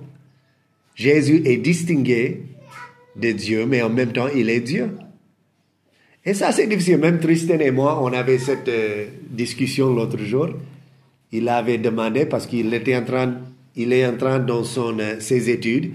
Jésus 0.95 1.41
est 1.45 1.57
distingué 1.57 2.43
de 3.15 3.31
Dieu, 3.31 3.65
mais 3.65 3.81
en 3.81 3.89
même 3.89 4.13
temps, 4.13 4.27
il 4.33 4.49
est 4.49 4.61
Dieu. 4.61 4.89
Et 6.27 6.33
ça, 6.33 6.51
c'est 6.51 6.67
difficile. 6.67 6.97
Même 6.97 7.19
Tristan 7.19 7.57
et 7.57 7.71
moi, 7.71 8.03
on 8.03 8.11
avait 8.11 8.37
cette 8.37 8.67
euh, 8.67 9.05
discussion 9.29 9.95
l'autre 9.95 10.17
jour. 10.19 10.49
Il 11.31 11.47
avait 11.47 11.77
demandé, 11.77 12.25
parce 12.25 12.45
qu'il 12.45 12.73
était 12.73 12.97
en 12.97 13.05
train, 13.05 13.35
il 13.77 13.93
est 13.93 14.05
en 14.05 14.17
train 14.17 14.39
dans 14.39 14.65
son, 14.65 14.99
euh, 14.99 15.21
ses 15.21 15.49
études, 15.49 15.93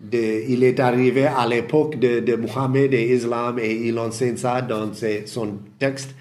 de, 0.00 0.48
il 0.48 0.62
est 0.62 0.78
arrivé 0.78 1.26
à 1.26 1.48
l'époque 1.48 1.98
de, 1.98 2.20
de 2.20 2.36
Mohammed 2.36 2.94
et 2.94 3.12
Islam 3.12 3.58
et 3.58 3.72
il 3.72 3.98
enseigne 3.98 4.36
ça 4.36 4.62
dans 4.62 4.92
ses, 4.94 5.26
son 5.26 5.58
texte. 5.80 6.14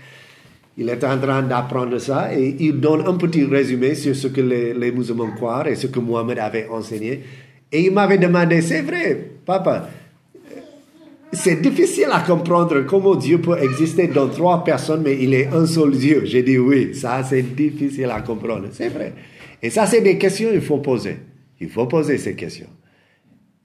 Il 0.76 0.90
est 0.90 1.04
en 1.04 1.20
train 1.20 1.44
d'apprendre 1.44 2.00
ça 2.00 2.34
et 2.36 2.56
il 2.60 2.80
donne 2.80 3.06
un 3.06 3.14
petit 3.14 3.46
résumé 3.46 3.94
sur 3.94 4.16
ce 4.16 4.28
que 4.28 4.42
les, 4.42 4.74
les 4.74 4.92
musulmans 4.92 5.34
croient 5.36 5.70
et 5.70 5.76
ce 5.76 5.86
que 5.86 6.00
Mohammed 6.00 6.40
avait 6.40 6.68
enseigné. 6.68 7.22
Et 7.72 7.86
il 7.86 7.92
m'avait 7.92 8.18
demandé, 8.18 8.62
c'est 8.62 8.82
vrai, 8.82 9.34
papa, 9.46 9.88
c'est 11.34 11.62
difficile 11.62 12.10
à 12.12 12.22
comprendre 12.22 12.82
comment 12.82 13.16
Dieu 13.16 13.40
peut 13.40 13.58
exister 13.62 14.08
dans 14.08 14.28
trois 14.28 14.64
personnes, 14.64 15.02
mais 15.04 15.18
il 15.22 15.34
est 15.34 15.48
un 15.48 15.66
seul 15.66 15.92
Dieu. 15.92 16.24
J'ai 16.26 16.44
dit 16.44 16.58
oui, 16.58 16.94
ça 16.94 17.24
c'est 17.24 17.56
difficile 17.56 18.10
à 18.12 18.22
comprendre. 18.22 18.68
C'est 18.72 18.90
vrai. 18.90 19.14
Et 19.62 19.70
ça, 19.70 19.86
c'est 19.86 20.02
des 20.02 20.18
questions 20.18 20.50
qu'il 20.50 20.62
faut 20.62 20.80
poser. 20.80 21.18
Il 21.60 21.70
faut 21.70 21.86
poser 21.86 22.18
ces 22.18 22.36
questions. 22.36 22.70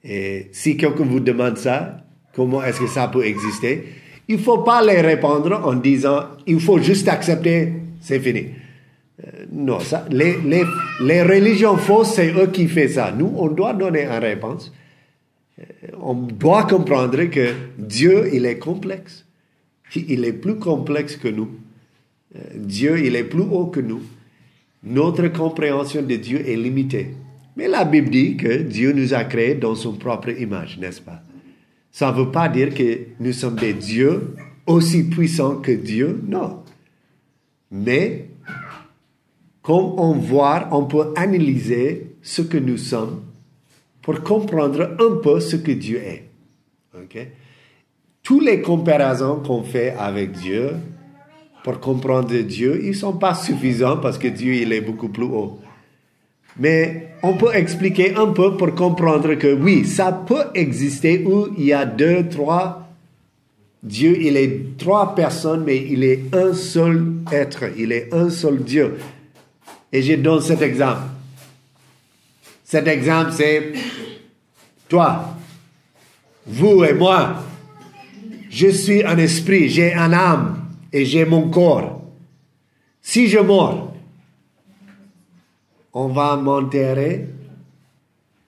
Et 0.04 0.48
si 0.52 0.76
quelqu'un 0.76 1.04
vous 1.04 1.20
demande 1.20 1.56
ça, 1.56 2.04
comment 2.34 2.62
est-ce 2.62 2.80
que 2.80 2.86
ça 2.86 3.08
peut 3.08 3.24
exister, 3.24 3.84
il 4.28 4.36
ne 4.36 4.40
faut 4.40 4.58
pas 4.58 4.84
les 4.84 5.00
répondre 5.00 5.60
en 5.64 5.74
disant, 5.74 6.24
il 6.46 6.60
faut 6.60 6.78
juste 6.78 7.08
accepter, 7.08 7.72
c'est 8.00 8.20
fini. 8.20 8.46
Euh, 9.24 9.46
non, 9.50 9.80
ça, 9.80 10.04
les, 10.10 10.36
les, 10.44 10.64
les 11.00 11.22
religions 11.22 11.76
fausses, 11.78 12.14
c'est 12.14 12.32
eux 12.34 12.48
qui 12.48 12.68
font 12.68 12.88
ça. 12.88 13.12
Nous, 13.16 13.32
on 13.36 13.48
doit 13.48 13.72
donner 13.72 14.02
une 14.02 14.22
réponse 14.22 14.72
on 16.00 16.14
doit 16.14 16.64
comprendre 16.64 17.24
que 17.24 17.54
Dieu, 17.78 18.30
il 18.32 18.46
est 18.46 18.58
complexe. 18.58 19.24
Il 19.94 20.24
est 20.24 20.32
plus 20.32 20.58
complexe 20.58 21.16
que 21.16 21.28
nous. 21.28 21.48
Euh, 22.34 22.40
Dieu, 22.56 23.04
il 23.04 23.16
est 23.16 23.24
plus 23.24 23.42
haut 23.42 23.66
que 23.66 23.80
nous. 23.80 24.02
Notre 24.82 25.28
compréhension 25.28 26.02
de 26.02 26.16
Dieu 26.16 26.46
est 26.46 26.56
limitée. 26.56 27.14
Mais 27.56 27.68
la 27.68 27.84
Bible 27.84 28.10
dit 28.10 28.36
que 28.36 28.62
Dieu 28.62 28.92
nous 28.92 29.14
a 29.14 29.24
créés 29.24 29.54
dans 29.54 29.74
son 29.74 29.94
propre 29.94 30.28
image, 30.28 30.78
n'est-ce 30.78 31.00
pas? 31.00 31.22
Ça 31.90 32.12
ne 32.12 32.18
veut 32.18 32.30
pas 32.30 32.48
dire 32.48 32.74
que 32.74 32.98
nous 33.18 33.32
sommes 33.32 33.56
des 33.56 33.72
dieux 33.72 34.34
aussi 34.66 35.04
puissants 35.04 35.56
que 35.56 35.72
Dieu, 35.72 36.20
non. 36.28 36.62
Mais, 37.70 38.28
comme 39.62 39.98
on 39.98 40.12
voit, 40.12 40.68
on 40.72 40.84
peut 40.84 41.14
analyser 41.16 42.16
ce 42.20 42.42
que 42.42 42.58
nous 42.58 42.76
sommes 42.76 43.22
pour 44.06 44.22
comprendre 44.22 44.94
un 45.00 45.16
peu 45.16 45.40
ce 45.40 45.56
que 45.56 45.72
Dieu 45.72 45.98
est. 45.98 46.26
Okay? 46.96 47.32
Toutes 48.22 48.44
les 48.44 48.60
comparaisons 48.60 49.40
qu'on 49.44 49.64
fait 49.64 49.96
avec 49.98 50.30
Dieu 50.30 50.74
pour 51.64 51.80
comprendre 51.80 52.32
Dieu, 52.32 52.82
ils 52.84 52.90
ne 52.90 52.94
sont 52.94 53.14
pas 53.14 53.34
suffisants 53.34 53.96
parce 53.96 54.16
que 54.16 54.28
Dieu, 54.28 54.54
il 54.54 54.72
est 54.72 54.80
beaucoup 54.80 55.08
plus 55.08 55.24
haut. 55.24 55.58
Mais 56.56 57.14
on 57.24 57.36
peut 57.36 57.52
expliquer 57.52 58.14
un 58.14 58.28
peu 58.28 58.56
pour 58.56 58.76
comprendre 58.76 59.34
que 59.34 59.52
oui, 59.52 59.84
ça 59.84 60.12
peut 60.12 60.44
exister 60.54 61.24
où 61.26 61.48
il 61.58 61.64
y 61.64 61.72
a 61.72 61.84
deux, 61.84 62.28
trois. 62.28 62.88
Dieu, 63.82 64.16
il 64.20 64.36
est 64.36 64.78
trois 64.78 65.16
personnes, 65.16 65.64
mais 65.66 65.78
il 65.78 66.04
est 66.04 66.32
un 66.32 66.54
seul 66.54 67.06
être. 67.32 67.64
Il 67.76 67.90
est 67.90 68.14
un 68.14 68.30
seul 68.30 68.62
Dieu. 68.62 68.98
Et 69.92 70.00
je 70.00 70.14
donne 70.14 70.42
cet 70.42 70.62
exemple. 70.62 71.15
Cet 72.68 72.88
exemple, 72.88 73.30
c'est 73.30 73.74
toi, 74.88 75.36
vous 76.48 76.82
et 76.82 76.94
moi. 76.94 77.44
Je 78.50 78.66
suis 78.66 79.04
un 79.04 79.16
esprit, 79.18 79.68
j'ai 79.68 79.94
un 79.94 80.12
âme 80.12 80.64
et 80.92 81.04
j'ai 81.04 81.24
mon 81.24 81.48
corps. 81.48 82.02
Si 83.00 83.28
je 83.28 83.38
mors, 83.38 83.94
on 85.92 86.08
va 86.08 86.36
m'enterrer 86.36 87.28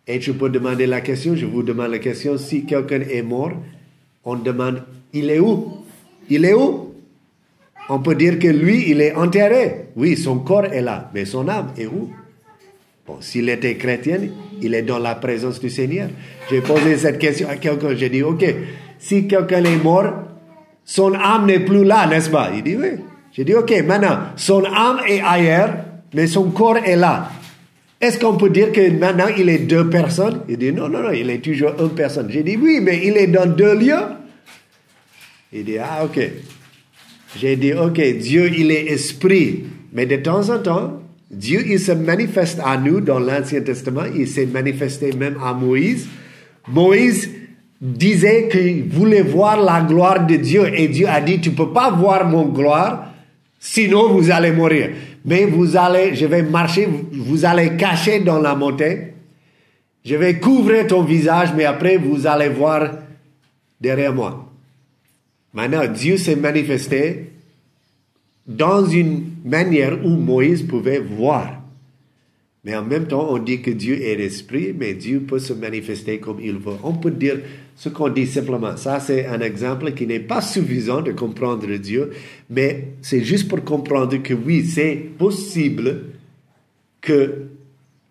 et 0.05 0.21
je 0.21 0.33
peux 0.33 0.51
demander 0.51 0.89
la 0.89 1.01
question, 1.01 1.37
je 1.37 1.47
vous 1.47 1.63
demande 1.63 1.93
la 1.93 2.01
question, 2.01 2.39
si 2.39 2.65
quelqu'un 2.67 3.03
est 3.03 3.23
mort, 3.23 3.53
on 4.25 4.35
demande, 4.35 4.83
il 5.13 5.31
est 5.31 5.39
où? 5.39 5.85
Il 6.29 6.45
est 6.45 6.55
où? 6.55 6.93
On 7.89 8.01
peut 8.01 8.17
dire 8.17 8.41
que 8.41 8.49
lui, 8.49 8.91
il 8.91 9.01
est 9.01 9.15
enterré. 9.15 9.91
Oui, 9.95 10.17
son 10.17 10.41
corps 10.41 10.65
est 10.65 10.83
là, 10.83 11.09
mais 11.15 11.25
son 11.25 11.49
âme 11.49 11.73
est 11.79 11.87
où? 11.87 12.11
Bon, 13.09 13.17
s'il 13.23 13.49
était 13.49 13.77
chrétien, 13.77 14.19
il 14.61 14.75
est 14.75 14.83
dans 14.83 14.99
la 14.99 15.15
présence 15.15 15.59
du 15.61 15.71
Seigneur. 15.71 16.11
J'ai 16.51 16.61
posé 16.61 16.95
cette 16.99 17.19
question 17.19 17.49
à 17.49 17.57
quelqu'un, 17.57 17.95
j'ai 17.97 18.11
dit, 18.11 18.23
ok, 18.23 18.45
si 18.99 19.27
quelqu'un 19.27 19.65
est 19.65 19.83
mort, 19.83 20.13
son 20.85 21.15
âme 21.15 21.47
n'est 21.47 21.61
plus 21.61 21.85
là, 21.85 22.07
n'est-ce 22.07 22.29
pas? 22.29 22.51
Il 22.55 22.63
dit, 22.63 22.77
oui. 22.77 22.89
J'ai 23.33 23.45
dit, 23.45 23.55
ok, 23.55 23.83
maintenant, 23.87 24.19
son 24.37 24.63
âme 24.63 25.01
est 25.09 25.23
ailleurs, 25.23 25.71
mais 26.13 26.27
son 26.27 26.51
corps 26.51 26.77
est 26.77 26.97
là. 26.97 27.31
Est-ce 27.99 28.19
qu'on 28.19 28.37
peut 28.37 28.51
dire 28.51 28.73
que 28.73 28.91
maintenant 28.91 29.29
il 29.39 29.49
est 29.49 29.61
deux 29.61 29.89
personnes? 29.89 30.43
Il 30.47 30.59
dit, 30.59 30.73
non, 30.73 30.91
non, 30.91 31.03
non, 31.03 31.11
il 31.11 31.31
est 31.31 31.43
toujours 31.43 31.73
une 31.81 31.95
personne. 31.95 32.29
J'ai 32.31 32.43
dit, 32.43 32.59
oui, 32.61 32.81
mais 32.83 33.01
il 33.07 33.17
est 33.17 33.27
dans 33.29 33.47
deux 33.47 33.75
lieux. 33.75 34.05
Il 35.51 35.65
dit, 35.65 35.79
ah, 35.79 36.05
ok. 36.05 36.21
J'ai 37.39 37.57
dit, 37.57 37.73
ok, 37.73 37.99
Dieu, 38.19 38.51
il 38.55 38.71
est 38.71 38.85
esprit, 38.89 39.65
mais 39.95 40.05
de 40.05 40.17
temps 40.17 40.51
en 40.51 40.59
temps, 40.59 41.03
Dieu, 41.31 41.63
il 41.67 41.79
se 41.79 41.93
manifeste 41.93 42.61
à 42.65 42.77
nous 42.79 43.01
dans 43.01 43.19
l'Ancien 43.19 43.61
Testament, 43.61 44.05
il 44.15 44.27
s'est 44.27 44.47
manifesté 44.47 45.13
même 45.13 45.37
à 45.45 45.53
Moïse. 45.53 46.09
Moïse 46.69 47.31
disait 47.81 48.49
qu'il 48.51 48.85
voulait 48.85 49.23
voir 49.23 49.63
la 49.63 49.83
gloire 49.83 50.27
de 50.27 50.37
Dieu 50.37 50.67
et 50.75 50.89
Dieu 50.89 51.07
a 51.07 51.21
dit, 51.21 51.41
tu 51.41 51.51
peux 51.51 51.71
pas 51.71 51.91
voir 51.91 52.27
mon 52.27 52.47
gloire, 52.47 53.13
sinon 53.61 54.09
vous 54.13 54.31
allez 54.31 54.53
mourir. 54.53 54.91
Mais 55.25 55.45
vous 55.45 55.77
allez, 55.77 56.15
je 56.15 56.27
vais 56.27 56.43
marcher, 56.43 56.89
vous 57.13 57.45
allez 57.45 57.77
cacher 57.77 58.21
dans 58.21 58.41
la 58.41 58.55
montagne, 58.55 59.09
je 60.05 60.15
vais 60.17 60.39
couvrir 60.39 60.87
ton 60.87 61.03
visage, 61.03 61.51
mais 61.55 61.67
après 61.67 61.99
vous 61.99 62.27
allez 62.27 62.49
voir 62.49 62.91
derrière 63.79 64.15
moi. 64.15 64.51
Maintenant, 65.53 65.87
Dieu 65.87 66.17
s'est 66.17 66.37
manifesté 66.37 67.33
dans 68.49 68.87
une 68.87 69.27
manière 69.45 70.05
où 70.05 70.09
Moïse 70.09 70.63
pouvait 70.63 70.99
voir. 70.99 71.63
Mais 72.65 72.75
en 72.75 72.85
même 72.85 73.07
temps, 73.07 73.29
on 73.31 73.39
dit 73.39 73.61
que 73.61 73.71
Dieu 73.71 74.03
est 74.03 74.17
l'esprit, 74.17 74.75
mais 74.77 74.95
Dieu 74.95 75.21
peut 75.21 75.39
se 75.39 75.53
manifester 75.53 76.19
comme 76.19 76.41
il 76.43 76.55
veut. 76.55 76.75
On 76.83 76.95
peut 76.95 77.11
dire 77.11 77.39
ce 77.77 77.89
qu'on 77.89 78.09
dit 78.09 78.27
simplement. 78.27 78.77
Ça, 78.77 78.99
c'est 79.01 79.27
un 79.27 79.41
exemple 79.41 79.93
qui 79.93 80.07
n'est 80.07 80.21
pas 80.21 80.41
suffisant 80.41 81.03
de 81.03 81.13
comprendre 81.13 81.69
Dieu, 81.77 82.11
mais 82.51 82.89
c'est 83.03 83.23
juste 83.23 83.49
pour 83.49 83.63
comprendre 83.63 84.17
que 84.17 84.35
oui, 84.35 84.65
c'est 84.65 84.97
possible 85.17 86.07
que 87.01 87.47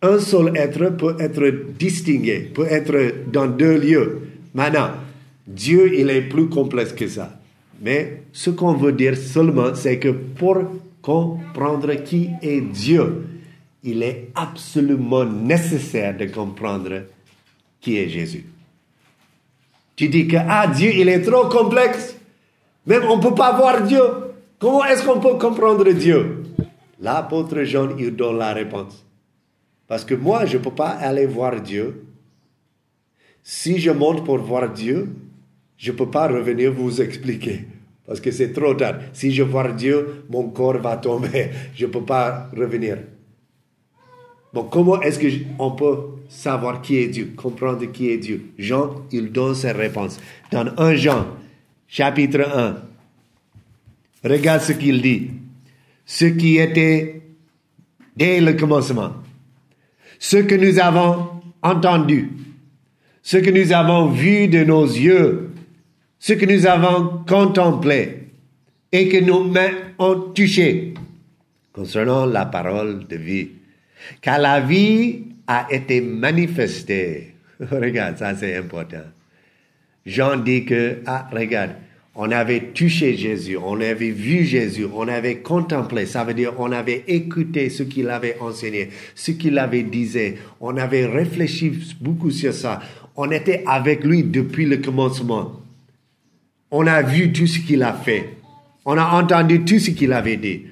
un 0.02 0.20
seul 0.20 0.56
être 0.56 0.96
peut 0.96 1.16
être 1.20 1.74
distingué, 1.78 2.40
peut 2.54 2.68
être 2.70 3.30
dans 3.32 3.48
deux 3.48 3.78
lieux. 3.78 4.22
Maintenant, 4.54 4.92
Dieu, 5.48 5.92
il 6.00 6.10
est 6.10 6.22
plus 6.22 6.48
complexe 6.48 6.94
que 6.94 7.08
ça. 7.08 7.37
Mais 7.82 8.24
ce 8.34 8.50
qu'on 8.50 8.74
veut 8.74 8.92
dire 8.92 9.16
seulement, 9.18 9.76
c'est 9.76 10.00
que 10.00 10.10
pour 10.10 10.58
comprendre 11.02 11.94
qui 12.04 12.32
est 12.42 12.62
Dieu, 12.62 13.28
il 13.84 14.04
est 14.04 14.30
absolument 14.36 15.26
nécessaire 15.26 16.18
de 16.18 16.26
comprendre 16.26 17.04
qui 17.80 17.98
est 17.98 18.10
Jésus. 18.10 18.46
Tu 19.96 20.10
dis 20.10 20.28
que, 20.28 20.38
ah, 20.38 20.68
Dieu, 20.68 20.92
il 20.94 21.10
est 21.10 21.22
trop 21.22 21.48
complexe. 21.48 22.16
Même 22.86 23.04
on 23.04 23.18
ne 23.18 23.22
peut 23.22 23.36
pas 23.36 23.56
voir 23.56 23.84
Dieu. 23.84 24.02
Comment 24.60 24.86
est-ce 24.86 25.04
qu'on 25.04 25.20
peut 25.20 25.38
comprendre 25.38 25.90
Dieu? 25.92 26.44
L'apôtre 27.00 27.64
Jean, 27.64 27.96
il 27.98 28.16
donne 28.16 28.38
la 28.38 28.54
réponse. 28.54 29.06
Parce 29.88 30.04
que 30.04 30.16
moi, 30.16 30.46
je 30.46 30.58
ne 30.58 30.64
peux 30.64 30.72
pas 30.72 30.90
aller 30.90 31.26
voir 31.26 31.62
Dieu. 31.62 32.04
Si 33.44 33.80
je 33.80 33.92
monte 33.92 34.26
pour 34.26 34.40
voir 34.40 34.70
Dieu, 34.70 35.16
Je 35.78 35.92
ne 35.92 35.98
peux 35.98 36.10
pas 36.10 36.28
revenir 36.28 36.72
vous 36.72 37.02
expliquer 37.02 37.66
parce 38.08 38.22
que 38.22 38.32
c'est 38.32 38.54
trop 38.54 38.74
tard. 38.74 38.96
Si 39.14 39.34
je 39.34 39.44
vois 39.44 39.72
Dieu, 39.72 40.24
mon 40.30 40.50
corps 40.50 40.78
va 40.78 40.96
tomber. 40.98 41.50
Je 41.76 41.86
ne 41.86 41.92
peux 41.92 42.04
pas 42.04 42.50
revenir. 42.56 42.98
Donc, 44.54 44.72
comment 44.72 45.02
est-ce 45.02 45.20
qu'on 45.20 45.72
peut 45.72 45.98
savoir 46.30 46.82
qui 46.82 46.98
est 46.98 47.10
Dieu, 47.10 47.34
comprendre 47.36 47.86
qui 47.92 48.10
est 48.10 48.18
Dieu? 48.18 48.54
Jean, 48.58 49.04
il 49.12 49.32
donne 49.32 49.54
ses 49.54 49.74
réponses. 49.74 50.20
Dans 50.52 50.66
1 50.78 50.96
Jean, 50.96 51.28
chapitre 51.88 52.42
1, 52.42 52.78
regarde 54.24 54.62
ce 54.62 54.72
qu'il 54.72 55.02
dit. 55.02 55.32
Ce 56.06 56.26
qui 56.26 56.58
était 56.58 57.22
dès 58.16 58.40
le 58.40 58.54
commencement, 58.54 59.12
ce 60.18 60.38
que 60.38 60.56
nous 60.56 60.80
avons 60.80 61.28
entendu, 61.62 62.32
ce 63.22 63.38
que 63.38 63.50
nous 63.50 63.74
avons 63.74 64.08
vu 64.08 64.48
de 64.48 64.64
nos 64.64 64.86
yeux, 64.86 65.47
ce 66.20 66.34
que 66.34 66.46
nous 66.46 66.66
avons 66.66 67.24
contemplé 67.28 68.30
et 68.92 69.08
que 69.10 69.18
nos 69.18 69.44
mains 69.44 69.72
ont 70.00 70.32
touché 70.34 70.94
concernant 71.74 72.26
la 72.26 72.46
parole 72.46 73.08
de 73.08 73.16
vie. 73.16 73.50
Car 74.22 74.40
la 74.40 74.60
vie 74.60 75.24
a 75.46 75.68
été 75.70 76.02
manifestée. 76.02 77.36
regarde, 77.72 78.18
ça 78.18 78.36
c'est 78.36 78.56
important. 78.56 79.04
Jean 80.06 80.38
dit 80.38 80.66
que, 80.66 81.00
ah, 81.06 81.28
regarde, 81.32 81.72
on 82.16 82.32
avait 82.32 82.72
touché 82.74 83.16
Jésus, 83.16 83.58
on 83.58 83.80
avait 83.80 84.10
vu 84.10 84.44
Jésus, 84.44 84.88
on 84.92 85.08
avait 85.08 85.38
contemplé, 85.38 86.08
ça 86.08 86.24
veut 86.24 86.34
dire 86.34 86.54
on 86.58 86.72
avait 86.72 87.04
écouté 87.08 87.70
ce 87.70 87.84
qu'il 87.84 88.10
avait 88.10 88.38
enseigné, 88.40 88.90
ce 89.14 89.32
qu'il 89.32 89.60
avait 89.60 89.84
disait, 89.84 90.38
on 90.60 90.78
avait 90.78 91.06
réfléchi 91.06 91.78
beaucoup 92.02 92.32
sur 92.32 92.54
ça, 92.54 92.82
on 93.16 93.30
était 93.30 93.64
avec 93.68 94.04
lui 94.04 94.24
depuis 94.24 94.66
le 94.66 94.78
commencement. 94.78 95.62
On 96.72 96.86
a 96.88 97.02
vu 97.02 97.32
tout 97.32 97.48
ce 97.48 97.60
qu'il 97.60 97.84
a 97.84 97.94
fait, 97.94 98.30
on 98.86 98.98
a 98.98 99.06
entendu 99.22 99.64
tout 99.64 99.80
ce 99.80 99.92
qu'il 99.92 100.14
avait 100.14 100.38
dit. 100.38 100.64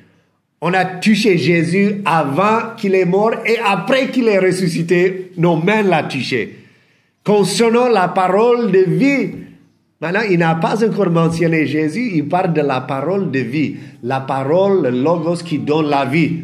On 0.62 0.74
a 0.74 0.86
touché 0.86 1.38
Jésus 1.38 2.02
avant 2.06 2.76
qu'il 2.78 2.96
est 2.96 3.06
mort 3.06 3.34
et 3.46 3.58
après 3.60 4.10
qu'il 4.10 4.28
est 4.28 4.40
ressuscité, 4.40 5.32
nos 5.38 5.58
mains 5.58 5.84
l'ont 5.84 6.08
touché. 6.08 6.60
Concernant 7.24 7.90
la 7.90 8.08
parole 8.08 8.72
de 8.72 8.80
vie, 8.80 9.32
Maintenant, 10.02 10.22
il 10.30 10.40
n'a 10.40 10.56
pas 10.56 10.86
encore 10.86 11.10
mentionné 11.10 11.66
Jésus, 11.66 12.12
il 12.16 12.28
parle 12.28 12.54
de 12.54 12.62
la 12.62 12.82
parole 12.82 13.32
de 13.32 13.40
vie, 13.40 13.78
la 14.04 14.20
parole, 14.20 14.84
le 14.84 14.90
logos 14.90 15.42
qui 15.44 15.58
donne 15.58 15.88
la 15.88 16.04
vie. 16.04 16.44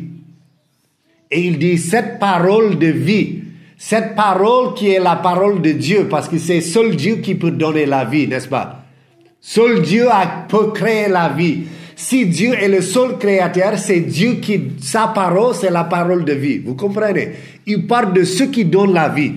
Et 1.30 1.42
il 1.42 1.60
dit 1.60 1.78
cette 1.78 2.18
parole 2.18 2.80
de 2.80 2.88
vie, 2.88 3.44
cette 3.78 4.16
parole 4.16 4.74
qui 4.74 4.90
est 4.90 5.00
la 5.00 5.18
parole 5.18 5.62
de 5.62 5.74
Dieu, 5.74 6.08
parce 6.10 6.30
que 6.30 6.38
c'est 6.38 6.62
seul 6.62 6.96
Dieu 6.96 7.18
qui 7.18 7.36
peut 7.36 7.52
donner 7.52 7.86
la 7.86 8.06
vie, 8.06 8.28
n'est-ce 8.28 8.48
pas? 8.48 8.81
Seul 9.42 9.82
Dieu 9.82 10.06
peut 10.48 10.72
créer 10.72 11.10
la 11.10 11.30
vie. 11.30 11.64
Si 11.96 12.28
Dieu 12.28 12.54
est 12.54 12.68
le 12.68 12.82
seul 12.82 13.18
créateur, 13.18 13.78
c'est 13.78 14.02
Dieu 14.02 14.34
qui, 14.36 14.74
sa 14.80 15.08
parole, 15.08 15.56
c'est 15.56 15.72
la 15.72 15.84
parole 15.84 16.24
de 16.24 16.34
vie. 16.34 16.60
Vous 16.60 16.76
comprenez? 16.76 17.32
Il 17.66 17.88
parle 17.88 18.14
de 18.14 18.24
ce 18.24 18.44
qui 18.44 18.66
donne 18.66 18.94
la 18.94 19.10
vie. 19.10 19.34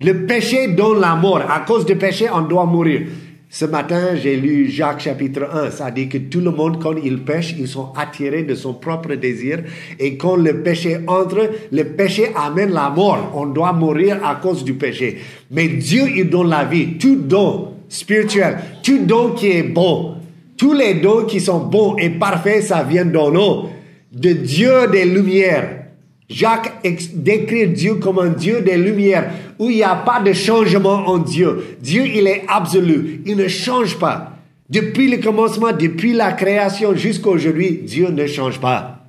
Le 0.00 0.26
péché 0.26 0.68
donne 0.68 1.00
la 1.00 1.14
mort. 1.14 1.42
À 1.50 1.60
cause 1.60 1.84
du 1.84 1.96
péché, 1.96 2.28
on 2.32 2.40
doit 2.42 2.64
mourir. 2.64 3.02
Ce 3.50 3.66
matin, 3.66 4.14
j'ai 4.16 4.36
lu 4.36 4.70
Jacques 4.70 5.00
chapitre 5.00 5.48
1. 5.52 5.70
Ça 5.70 5.90
dit 5.90 6.08
que 6.08 6.16
tout 6.16 6.40
le 6.40 6.50
monde, 6.50 6.82
quand 6.82 6.94
il 7.02 7.22
pêche, 7.22 7.54
ils 7.58 7.68
sont 7.68 7.92
attirés 7.96 8.44
de 8.44 8.54
son 8.54 8.74
propre 8.74 9.14
désir. 9.14 9.62
Et 9.98 10.16
quand 10.16 10.36
le 10.36 10.62
péché 10.62 11.00
entre, 11.06 11.50
le 11.70 11.84
péché 11.84 12.30
amène 12.34 12.70
la 12.70 12.88
mort. 12.88 13.32
On 13.34 13.46
doit 13.46 13.72
mourir 13.74 14.24
à 14.24 14.36
cause 14.36 14.64
du 14.64 14.74
péché. 14.74 15.18
Mais 15.50 15.68
Dieu, 15.68 16.04
il 16.16 16.30
donne 16.30 16.48
la 16.48 16.64
vie. 16.64 16.96
Tout 16.96 17.16
don 17.16 17.79
spirituel, 17.90 18.56
tout 18.82 19.04
don 19.04 19.32
qui 19.32 19.50
est 19.50 19.62
bon, 19.64 20.14
tous 20.56 20.72
les 20.72 20.94
dons 20.94 21.24
qui 21.24 21.40
sont 21.40 21.60
bons 21.60 21.96
et 21.96 22.10
parfaits, 22.10 22.62
ça 22.64 22.82
vient 22.82 23.04
d'un 23.04 23.30
nom. 23.30 23.68
De 24.12 24.32
Dieu 24.32 24.88
des 24.90 25.04
lumières. 25.04 25.84
Jacques 26.28 26.82
décrit 27.14 27.68
Dieu 27.68 27.96
comme 27.96 28.18
un 28.18 28.28
Dieu 28.28 28.60
des 28.60 28.76
lumières 28.76 29.30
où 29.58 29.70
il 29.70 29.76
n'y 29.76 29.82
a 29.82 29.96
pas 29.96 30.20
de 30.20 30.32
changement 30.32 31.06
en 31.06 31.18
Dieu. 31.18 31.76
Dieu, 31.80 32.06
il 32.06 32.26
est 32.26 32.44
absolu. 32.46 33.22
Il 33.26 33.36
ne 33.36 33.48
change 33.48 33.98
pas. 33.98 34.36
Depuis 34.68 35.08
le 35.08 35.16
commencement, 35.16 35.72
depuis 35.72 36.12
la 36.12 36.32
création 36.32 36.94
jusqu'à 36.94 37.30
aujourd'hui, 37.30 37.80
Dieu 37.82 38.10
ne 38.10 38.26
change 38.26 38.60
pas. 38.60 39.06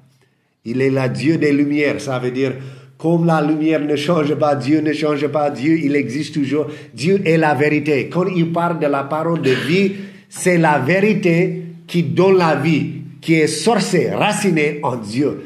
Il 0.65 0.81
est 0.81 0.89
la 0.89 1.09
Dieu 1.09 1.37
des 1.37 1.51
lumières. 1.51 2.01
Ça 2.01 2.17
veut 2.17 2.31
dire, 2.31 2.53
comme 3.01 3.25
la 3.25 3.41
lumière 3.41 3.79
ne 3.79 3.95
change 3.95 4.35
pas, 4.35 4.55
Dieu 4.55 4.79
ne 4.79 4.93
change 4.93 5.25
pas, 5.29 5.49
Dieu, 5.49 5.79
il 5.83 5.95
existe 5.95 6.35
toujours. 6.35 6.67
Dieu 6.93 7.19
est 7.25 7.35
la 7.35 7.55
vérité. 7.55 8.09
Quand 8.09 8.27
il 8.27 8.51
parle 8.51 8.77
de 8.77 8.85
la 8.85 9.05
parole 9.05 9.41
de 9.41 9.49
vie, 9.49 9.93
c'est 10.29 10.59
la 10.59 10.77
vérité 10.77 11.63
qui 11.87 12.03
donne 12.03 12.37
la 12.37 12.55
vie, 12.55 12.91
qui 13.19 13.33
est 13.33 13.47
sorcée, 13.47 14.11
racinée 14.11 14.79
en 14.83 14.97
Dieu. 14.97 15.45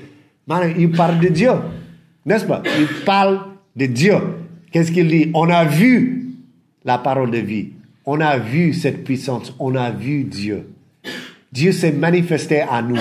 Il 0.77 0.91
parle 0.91 1.21
de 1.21 1.29
Dieu, 1.29 1.51
n'est-ce 2.25 2.43
pas? 2.43 2.61
Il 2.77 3.05
parle 3.05 3.39
de 3.73 3.85
Dieu. 3.85 4.15
Qu'est-ce 4.69 4.91
qu'il 4.91 5.07
dit? 5.07 5.31
On 5.33 5.49
a 5.49 5.63
vu 5.63 6.25
la 6.83 6.97
parole 6.97 7.31
de 7.31 7.37
vie. 7.37 7.69
On 8.05 8.19
a 8.19 8.37
vu 8.37 8.73
cette 8.73 9.05
puissance. 9.05 9.55
On 9.59 9.75
a 9.75 9.91
vu 9.91 10.25
Dieu. 10.25 10.67
Dieu 11.53 11.71
s'est 11.71 11.93
manifesté 11.93 12.59
à 12.59 12.81
nous. 12.81 12.99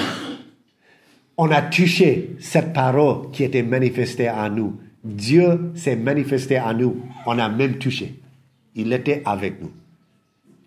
On 1.36 1.50
a 1.50 1.62
touché 1.62 2.36
cette 2.38 2.72
parole 2.72 3.30
qui 3.32 3.44
était 3.44 3.62
manifestée 3.62 4.28
à 4.28 4.48
nous. 4.48 4.78
Dieu 5.02 5.72
s'est 5.74 5.96
manifesté 5.96 6.56
à 6.56 6.72
nous. 6.72 6.96
On 7.26 7.38
a 7.38 7.48
même 7.48 7.78
touché. 7.78 8.14
Il 8.74 8.92
était 8.92 9.22
avec 9.24 9.60
nous. 9.60 9.72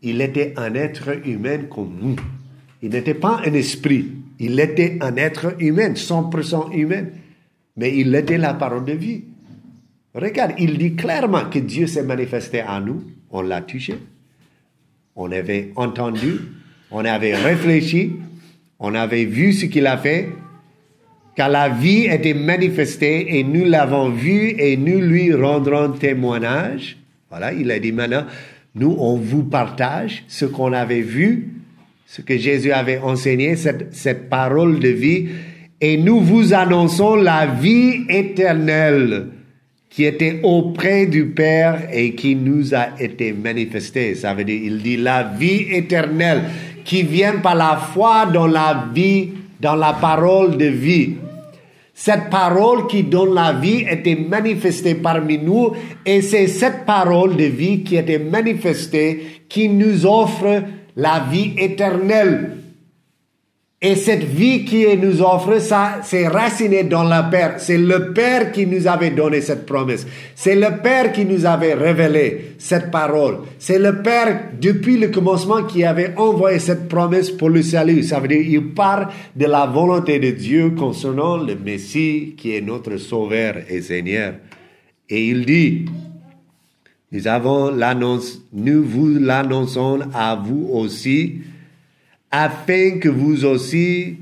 Il 0.02 0.22
était 0.22 0.54
un 0.58 0.74
être 0.76 1.26
humain 1.26 1.64
comme 1.70 1.98
nous. 2.02 2.16
Il 2.82 2.92
n'était 2.92 3.14
pas 3.14 3.42
un 3.46 3.54
esprit. 3.54 4.12
Il 4.40 4.60
était 4.60 4.98
un 5.02 5.16
être 5.16 5.56
humain, 5.60 5.94
100% 5.94 6.74
humain, 6.74 7.06
mais 7.76 7.98
il 7.98 8.14
était 8.14 8.38
la 8.38 8.54
parole 8.54 8.86
de 8.86 8.94
vie. 8.94 9.24
Regarde, 10.14 10.54
il 10.60 10.78
dit 10.78 10.96
clairement 10.96 11.46
que 11.50 11.60
Dieu 11.60 11.88
s'est 11.88 12.04
manifesté 12.04 12.62
à 12.62 12.80
nous, 12.80 13.04
on 13.30 13.42
l'a 13.42 13.62
touché, 13.62 13.98
on 15.16 15.32
avait 15.32 15.72
entendu, 15.76 16.40
on 16.92 17.04
avait 17.04 17.36
réfléchi, 17.36 18.14
on 18.80 18.94
avait 18.96 19.26
vu 19.26 19.54
ce 19.54 19.66
qu'il 19.66 19.88
a 19.88 19.98
fait, 19.98 20.30
car 21.38 21.50
la 21.50 21.70
vie 21.70 22.08
était 22.08 22.34
manifestée 22.34 23.38
et 23.38 23.44
nous 23.44 23.64
l'avons 23.64 24.10
vu 24.10 24.56
et 24.58 24.76
nous 24.76 25.00
lui 25.00 25.34
rendrons 25.34 25.92
témoignage. 25.92 26.98
Voilà, 27.30 27.54
il 27.54 27.72
a 27.72 27.80
dit 27.80 27.94
maintenant, 27.94 28.26
nous, 28.76 28.96
on 29.00 29.16
vous 29.16 29.44
partage 29.44 30.24
ce 30.28 30.46
qu'on 30.46 30.74
avait 30.74 31.02
vu 31.02 31.54
ce 32.08 32.22
que 32.22 32.38
Jésus 32.38 32.72
avait 32.72 33.00
enseigné, 33.00 33.56
cette, 33.58 33.94
cette 33.94 34.30
parole 34.30 34.80
de 34.80 34.88
vie, 34.88 35.28
et 35.80 35.98
nous 35.98 36.22
vous 36.22 36.54
annonçons 36.54 37.16
la 37.16 37.46
vie 37.46 38.06
éternelle 38.10 39.28
qui 39.90 40.06
était 40.06 40.40
auprès 40.44 41.06
du 41.06 41.28
Père 41.28 41.90
et 41.92 42.16
qui 42.16 42.36
nous 42.36 42.74
a 42.74 42.90
été 43.00 43.34
manifestée. 43.34 44.16
Ça 44.16 44.34
veut 44.34 44.44
dire, 44.44 44.60
il 44.64 44.82
dit 44.82 44.98
la 44.98 45.24
vie 45.24 45.68
éternelle 45.70 46.44
qui 46.84 47.04
vient 47.04 47.40
par 47.40 47.56
la 47.56 47.76
foi 47.94 48.26
dans 48.26 48.48
la 48.48 48.88
vie, 48.94 49.30
dans 49.60 49.76
la 49.76 49.94
parole 49.94 50.58
de 50.58 50.66
vie. 50.66 51.16
Cette 52.00 52.30
parole 52.30 52.86
qui 52.86 53.02
donne 53.02 53.34
la 53.34 53.54
vie 53.54 53.84
était 53.90 54.16
manifestée 54.16 54.94
parmi 54.94 55.40
nous 55.40 55.72
et 56.06 56.22
c'est 56.22 56.46
cette 56.46 56.86
parole 56.86 57.36
de 57.36 57.46
vie 57.46 57.82
qui 57.82 57.96
était 57.96 58.20
manifestée 58.20 59.42
qui 59.50 59.68
nous 59.68 60.06
offre 60.06 60.62
la 60.96 61.26
vie 61.32 61.56
éternelle. 61.58 62.57
Et 63.80 63.96
cette 63.96 64.24
vie 64.24 64.66
qui 64.66 64.88
nous 64.98 65.22
offre, 65.22 65.60
ça, 65.60 66.00
c'est 66.02 66.28
raciné 66.28 66.84
dans 66.84 67.04
le 67.04 67.30
Père. 67.30 67.60
C'est 67.60 67.78
le 67.78 68.12
Père 68.12 68.52
qui 68.52 68.66
nous 68.66 68.88
avait 68.88 69.12
donné 69.12 69.40
cette 69.40 69.68
promesse. 69.68 70.08
C'est 70.34 70.56
le 70.56 70.82
Père 70.82 71.12
qui 71.12 71.26
nous 71.26 71.46
avait 71.46 71.76
révélé 71.76 72.56
cette 72.58 72.90
parole. 72.90 73.42
C'est 73.60 73.78
le 73.78 74.02
Père, 74.02 74.50
depuis 74.60 74.98
le 74.98 75.10
commencement, 75.10 75.62
qui 75.62 75.84
avait 75.84 76.16
envoyé 76.18 76.58
cette 76.58 76.88
promesse 76.90 77.30
pour 77.30 77.50
le 77.50 77.62
salut. 77.62 78.02
Ça 78.02 78.20
veut 78.20 78.28
dire, 78.28 78.42
il 78.42 78.74
parle 78.74 79.10
de 79.36 79.46
la 79.46 79.68
volonté 79.68 80.18
de 80.18 80.32
Dieu 80.32 80.72
concernant 80.72 81.38
le 81.38 81.54
Messie 81.56 82.34
qui 82.36 82.56
est 82.56 82.62
notre 82.62 82.98
Sauveur 82.98 83.58
et 83.70 83.84
Seigneur. 83.84 84.34
Et 85.08 85.28
il 85.28 85.46
dit, 85.46 85.86
nous 87.12 87.28
avons 87.28 87.70
l'annonce, 87.70 88.42
nous 88.52 88.84
vous 88.84 89.20
l'annonçons 89.20 90.00
à 90.16 90.36
vous 90.36 90.68
aussi, 90.74 91.42
afin 92.32 93.00
que 93.00 93.10
vous 93.10 93.46
aussi, 93.46 94.18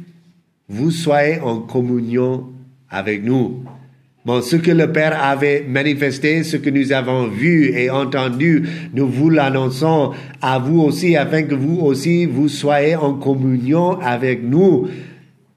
vous 0.68 0.92
soyez 0.92 1.40
en 1.40 1.62
communion 1.62 2.48
avec 2.90 3.24
nous. 3.24 3.64
Bon, 4.26 4.42
ce 4.42 4.56
que 4.56 4.72
le 4.72 4.92
Père 4.92 5.24
avait 5.24 5.64
manifesté, 5.68 6.44
ce 6.44 6.58
que 6.58 6.72
nous 6.72 6.92
avons 6.92 7.28
vu 7.28 7.70
et 7.78 7.92
entendu, 7.92 8.68
nous 8.94 9.08
vous 9.08 9.30
l'annonçons 9.30 10.14
à 10.42 10.58
vous 10.58 10.82
aussi, 10.82 11.16
afin 11.16 11.44
que 11.44 11.54
vous 11.54 11.80
aussi, 11.80 12.26
vous 12.26 12.50
soyez 12.50 12.96
en 12.96 13.14
communion 13.14 14.00
avec 14.00 14.42
nous. 14.42 14.88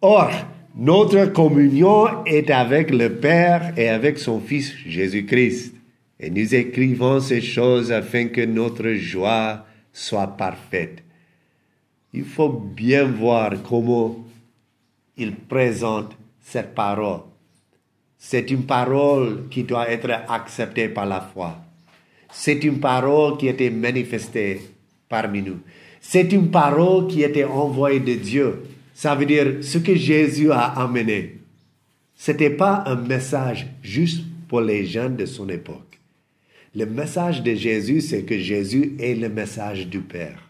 Or, 0.02 0.30
notre 0.76 1.32
communion 1.32 2.24
est 2.26 2.50
avec 2.50 2.90
le 2.90 3.14
Père 3.14 3.72
et 3.78 3.88
avec 3.88 4.18
son 4.18 4.38
Fils 4.38 4.74
Jésus-Christ. 4.86 5.74
Et 6.20 6.28
nous 6.28 6.54
écrivons 6.54 7.20
ces 7.20 7.40
choses 7.40 7.90
afin 7.90 8.26
que 8.26 8.44
notre 8.44 8.92
joie 8.92 9.64
soit 9.94 10.36
parfaite. 10.36 11.02
Il 12.12 12.24
faut 12.24 12.48
bien 12.48 13.04
voir 13.04 13.62
comment 13.62 14.24
il 15.16 15.34
présente 15.34 16.16
cette 16.40 16.74
parole. 16.74 17.20
C'est 18.16 18.50
une 18.50 18.64
parole 18.64 19.48
qui 19.50 19.62
doit 19.62 19.90
être 19.90 20.10
acceptée 20.28 20.88
par 20.88 21.06
la 21.06 21.20
foi. 21.20 21.58
C'est 22.32 22.64
une 22.64 22.80
parole 22.80 23.36
qui 23.36 23.48
a 23.48 23.52
été 23.52 23.70
manifestée 23.70 24.60
parmi 25.08 25.42
nous. 25.42 25.60
C'est 26.00 26.32
une 26.32 26.50
parole 26.50 27.08
qui 27.08 27.22
été 27.22 27.44
envoyée 27.44 28.00
de 28.00 28.14
Dieu. 28.14 28.62
Ça 28.94 29.14
veut 29.14 29.26
dire 29.26 29.58
ce 29.62 29.78
que 29.78 29.94
Jésus 29.94 30.50
a 30.50 30.64
amené. 30.80 31.38
C'était 32.14 32.50
pas 32.50 32.82
un 32.86 32.96
message 32.96 33.66
juste 33.82 34.24
pour 34.48 34.60
les 34.60 34.86
gens 34.86 35.10
de 35.10 35.26
son 35.26 35.48
époque. 35.48 36.00
Le 36.74 36.86
message 36.86 37.42
de 37.42 37.54
Jésus, 37.54 38.00
c'est 38.00 38.24
que 38.24 38.38
Jésus 38.38 38.96
est 38.98 39.14
le 39.14 39.28
message 39.28 39.86
du 39.86 40.00
Père. 40.00 40.47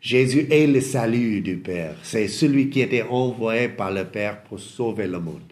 Jésus 0.00 0.46
est 0.50 0.66
le 0.66 0.80
salut 0.80 1.42
du 1.42 1.56
Père. 1.56 1.94
C'est 2.02 2.28
celui 2.28 2.70
qui 2.70 2.80
était 2.80 3.02
envoyé 3.02 3.68
par 3.68 3.92
le 3.92 4.04
Père 4.04 4.42
pour 4.42 4.58
sauver 4.58 5.06
le 5.06 5.20
monde. 5.20 5.42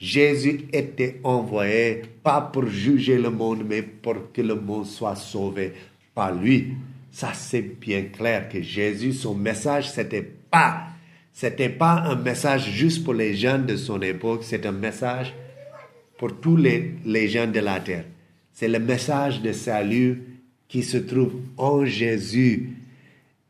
Jésus 0.00 0.66
était 0.72 1.20
envoyé 1.22 2.02
pas 2.22 2.40
pour 2.40 2.66
juger 2.66 3.18
le 3.18 3.30
monde, 3.30 3.62
mais 3.68 3.82
pour 3.82 4.32
que 4.32 4.40
le 4.42 4.54
monde 4.54 4.86
soit 4.86 5.16
sauvé 5.16 5.72
par 6.14 6.34
lui. 6.34 6.72
Ça, 7.12 7.32
c'est 7.34 7.62
bien 7.62 8.04
clair 8.04 8.48
que 8.48 8.60
Jésus, 8.60 9.12
son 9.12 9.34
message, 9.34 9.90
c'était 9.90 10.28
pas, 10.50 10.88
c'était 11.32 11.68
pas 11.68 12.02
un 12.06 12.16
message 12.16 12.70
juste 12.70 13.04
pour 13.04 13.14
les 13.14 13.34
gens 13.34 13.58
de 13.58 13.76
son 13.76 14.00
époque, 14.00 14.42
c'est 14.44 14.66
un 14.66 14.72
message 14.72 15.32
pour 16.18 16.40
tous 16.40 16.56
les, 16.56 16.94
les 17.04 17.28
gens 17.28 17.46
de 17.46 17.60
la 17.60 17.80
terre. 17.80 18.04
C'est 18.52 18.68
le 18.68 18.78
message 18.78 19.42
de 19.42 19.52
salut 19.52 20.22
qui 20.68 20.82
se 20.82 20.96
trouve 20.96 21.34
en 21.56 21.84
Jésus. 21.84 22.70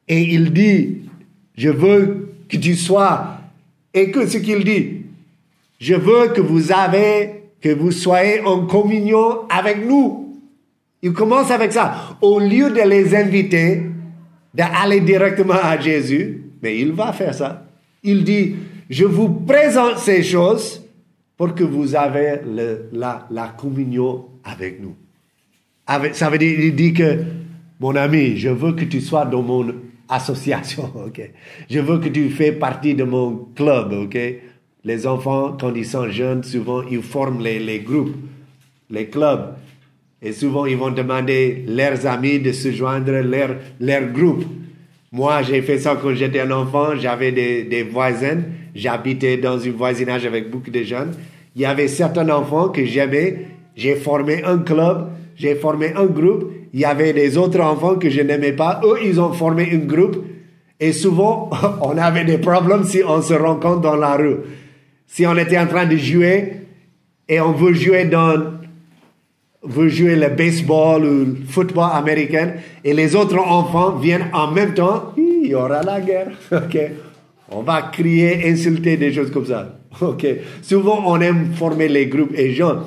Et 0.09 0.21
il 0.21 0.53
dit, 0.53 0.99
je 1.57 1.71
veux 1.71 2.35
que 2.49 2.57
tu 2.57 2.75
sois, 2.75 3.39
et 3.93 4.11
que 4.11 4.27
ce 4.27 4.39
qu'il 4.39 4.65
dit, 4.65 5.03
je 5.79 5.95
veux 5.95 6.29
que 6.29 6.41
vous 6.41 6.73
avez, 6.73 7.45
que 7.61 7.71
vous 7.71 7.93
soyez 7.93 8.41
en 8.41 8.67
communion 8.67 9.49
avec 9.49 9.87
nous. 9.87 10.41
Il 11.03 11.13
commence 11.13 11.51
avec 11.51 11.73
ça. 11.73 12.17
Au 12.21 12.41
lieu 12.41 12.71
de 12.71 12.89
les 12.89 13.15
inviter 13.15 13.83
d'aller 14.53 15.01
directement 15.01 15.55
à 15.55 15.79
Jésus, 15.79 16.43
mais 16.63 16.79
il 16.79 16.93
va 16.93 17.13
faire 17.13 17.35
ça. 17.35 17.67
Il 18.03 18.25
dit, 18.25 18.57
je 18.89 19.05
vous 19.05 19.29
présente 19.29 19.99
ces 19.99 20.23
choses 20.23 20.83
pour 21.37 21.55
que 21.55 21.65
vous 21.65 21.95
avez 21.95 22.41
la, 22.93 23.27
la 23.31 23.49
communion 23.49 24.27
avec 24.45 24.81
nous. 24.81 24.95
ça 26.13 26.31
veut 26.31 26.39
dire, 26.39 26.59
il 26.59 26.75
dit 26.75 26.93
que, 26.93 27.19
mon 27.81 27.97
ami, 27.97 28.37
je 28.37 28.49
veux 28.49 28.73
que 28.73 28.85
tu 28.85 29.01
sois 29.01 29.25
dans 29.25 29.43
mon 29.43 29.75
association, 30.09 30.91
ok? 31.07 31.31
Je 31.71 31.81
veux 31.81 31.99
que 31.99 32.09
tu 32.09 32.31
fais 32.31 32.53
partie 32.53 32.95
de 32.95 33.05
mon 33.05 33.49
club, 33.55 33.93
ok? 33.93 34.19
Les 34.85 35.07
enfants, 35.07 35.57
quand 35.59 35.75
ils 35.75 35.87
sont 35.87 36.09
jeunes, 36.11 36.43
souvent, 36.43 36.83
ils 36.83 37.03
forment 37.03 37.43
les, 37.43 37.59
les 37.59 37.81
groupes, 37.81 38.15
les 38.91 39.07
clubs. 39.07 39.55
Et 40.21 40.33
souvent, 40.33 40.67
ils 40.67 40.77
vont 40.77 40.91
demander 40.91 41.65
leurs 41.67 42.07
amis 42.07 42.39
de 42.39 42.53
se 42.53 42.71
joindre 42.73 43.13
leur, 43.13 43.57
leur 43.81 44.11
groupe. 44.11 44.45
Moi, 45.13 45.43
j'ai 45.43 45.63
fait 45.63 45.79
ça 45.79 45.97
quand 46.01 46.15
j'étais 46.15 46.41
un 46.41 46.51
enfant. 46.51 46.97
J'avais 46.97 47.31
des, 47.31 47.65
des 47.65 47.83
voisins. 47.83 48.43
J'habitais 48.75 49.37
dans 49.37 49.65
un 49.65 49.71
voisinage 49.71 50.27
avec 50.27 50.51
beaucoup 50.51 50.71
de 50.71 50.83
jeunes. 50.83 51.15
Il 51.55 51.63
y 51.63 51.67
avait 51.67 51.89
certains 51.89 52.29
enfants 52.31 52.69
que 52.69 52.85
j'aimais. 52.85 53.47
J'ai 53.77 53.97
formé 53.97 54.43
un 54.45 54.59
club. 54.59 55.11
J'ai 55.37 55.55
formé 55.55 55.93
un 55.97 56.07
groupe. 56.07 56.51
Il 56.73 56.81
y 56.81 56.85
avait 56.85 57.13
des 57.13 57.37
autres 57.37 57.61
enfants 57.61 57.97
que 57.97 58.11
je 58.11 58.21
n'aimais 58.21 58.53
pas. 58.53 58.81
Eux, 58.85 58.99
ils 59.05 59.21
ont 59.21 59.33
formé 59.33 59.69
un 59.73 59.79
groupe. 59.79 60.25
Et 60.81 60.93
souvent, 60.93 61.51
on 61.81 61.97
avait 61.97 62.25
des 62.25 62.39
problèmes 62.39 62.85
si 62.85 63.03
on 63.07 63.23
se 63.23 63.35
rencontre 63.35 63.81
dans 63.81 63.97
la 63.97 64.17
rue. 64.17 64.39
Si 65.07 65.27
on 65.27 65.37
était 65.37 65.59
en 65.59 65.67
train 65.67 65.87
de 65.87 65.97
jouer 65.97 66.53
et 67.29 67.41
on 67.41 67.53
veut 67.53 67.75
jouer 67.75 68.05
dans 68.05 68.55
veut 69.67 69.89
jouer 69.89 70.17
le 70.17 70.29
baseball 70.29 71.05
ou 71.05 71.25
le 71.25 71.37
football 71.49 71.89
américain 71.93 72.55
et 72.85 72.93
les 72.93 73.17
autres 73.17 73.39
enfants 73.39 73.97
viennent 73.97 74.29
en 74.33 74.51
même 74.51 74.75
temps, 74.75 75.15
il 75.17 75.47
y 75.47 75.55
aura 75.55 75.83
la 75.83 76.01
guerre. 76.01 76.33
OK. 76.53 76.79
On 77.51 77.63
va 77.63 77.83
crier, 77.83 78.51
insulter, 78.51 78.97
des 78.97 79.13
choses 79.13 79.31
comme 79.31 79.47
ça. 79.47 79.79
OK. 80.01 80.27
Souvent, 80.63 81.03
on 81.07 81.21
aime 81.21 81.53
former 81.55 81.89
les 81.89 82.07
groupes 82.07 82.35
et 82.37 82.53
Jean, 82.53 82.81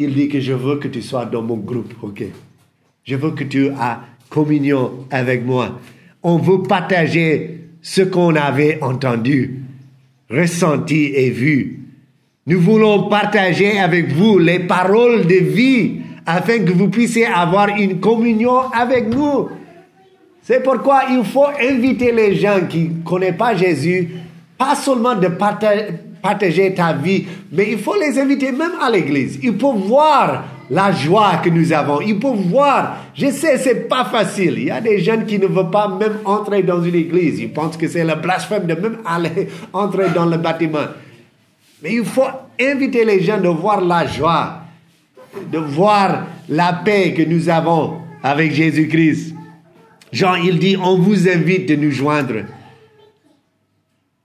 il 0.00 0.14
dit 0.14 0.28
que 0.28 0.40
je 0.40 0.52
veux 0.52 0.76
que 0.76 0.88
tu 0.88 1.02
sois 1.02 1.26
dans 1.26 1.42
mon 1.42 1.56
groupe. 1.56 1.92
OK? 2.02 2.24
Je 3.04 3.16
veux 3.16 3.32
que 3.32 3.44
tu 3.44 3.66
aies 3.66 3.96
communion 4.30 5.06
avec 5.10 5.44
moi. 5.44 5.78
On 6.22 6.38
veut 6.38 6.62
partager 6.62 7.68
ce 7.82 8.02
qu'on 8.02 8.34
avait 8.34 8.82
entendu 8.82 9.60
ressenti 10.30 11.12
et 11.14 11.30
vu. 11.30 11.80
Nous 12.46 12.60
voulons 12.60 13.08
partager 13.08 13.78
avec 13.78 14.12
vous 14.12 14.38
les 14.38 14.60
paroles 14.60 15.26
de 15.26 15.34
vie 15.34 16.00
afin 16.24 16.60
que 16.60 16.72
vous 16.72 16.88
puissiez 16.88 17.26
avoir 17.26 17.68
une 17.68 18.00
communion 18.00 18.70
avec 18.72 19.08
nous. 19.08 19.48
C'est 20.42 20.62
pourquoi 20.62 21.02
il 21.10 21.24
faut 21.24 21.46
inviter 21.60 22.12
les 22.12 22.36
gens 22.36 22.60
qui 22.68 22.88
ne 22.88 23.02
connaissent 23.02 23.36
pas 23.36 23.54
Jésus, 23.54 24.10
pas 24.56 24.74
seulement 24.74 25.14
de 25.14 25.28
partager 25.28 25.86
ta 26.22 26.92
vie, 26.92 27.26
mais 27.52 27.70
il 27.72 27.78
faut 27.78 27.98
les 27.98 28.18
inviter 28.18 28.52
même 28.52 28.72
à 28.80 28.90
l'église. 28.90 29.38
Il 29.42 29.58
faut 29.58 29.72
voir 29.72 30.44
la 30.70 30.92
joie 30.92 31.38
que 31.42 31.50
nous 31.50 31.72
avons. 31.72 32.00
Il 32.00 32.20
faut 32.20 32.34
voir. 32.34 32.96
Je 33.14 33.30
sais, 33.30 33.58
c'est 33.58 33.88
pas 33.88 34.04
facile. 34.04 34.54
Il 34.58 34.64
y 34.64 34.70
a 34.70 34.80
des 34.80 35.00
jeunes 35.00 35.26
qui 35.26 35.38
ne 35.38 35.46
veulent 35.46 35.70
pas 35.70 35.88
même 35.88 36.18
entrer 36.24 36.62
dans 36.62 36.82
une 36.82 36.94
église. 36.94 37.40
Ils 37.40 37.52
pensent 37.52 37.76
que 37.76 37.88
c'est 37.88 38.04
le 38.04 38.14
blasphème 38.14 38.66
de 38.66 38.74
même 38.74 38.98
aller 39.04 39.48
entrer 39.72 40.10
dans 40.10 40.26
le 40.26 40.36
bâtiment. 40.36 40.86
Mais 41.82 41.94
il 41.94 42.04
faut 42.04 42.28
inviter 42.60 43.04
les 43.04 43.22
gens 43.22 43.40
de 43.40 43.48
voir 43.48 43.80
la 43.80 44.06
joie, 44.06 44.60
de 45.50 45.58
voir 45.58 46.26
la 46.48 46.74
paix 46.74 47.14
que 47.14 47.22
nous 47.22 47.48
avons 47.48 47.98
avec 48.22 48.52
Jésus-Christ. 48.52 49.34
Jean, 50.12 50.34
il 50.34 50.58
dit, 50.58 50.76
on 50.76 50.98
vous 50.98 51.28
invite 51.28 51.68
de 51.68 51.76
nous 51.76 51.90
joindre. 51.90 52.44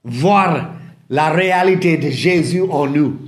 Voir 0.04 0.72
la 1.10 1.30
réalité 1.30 1.98
de 1.98 2.10
Jésus 2.10 2.62
en 2.62 2.88
nous. 2.88 3.20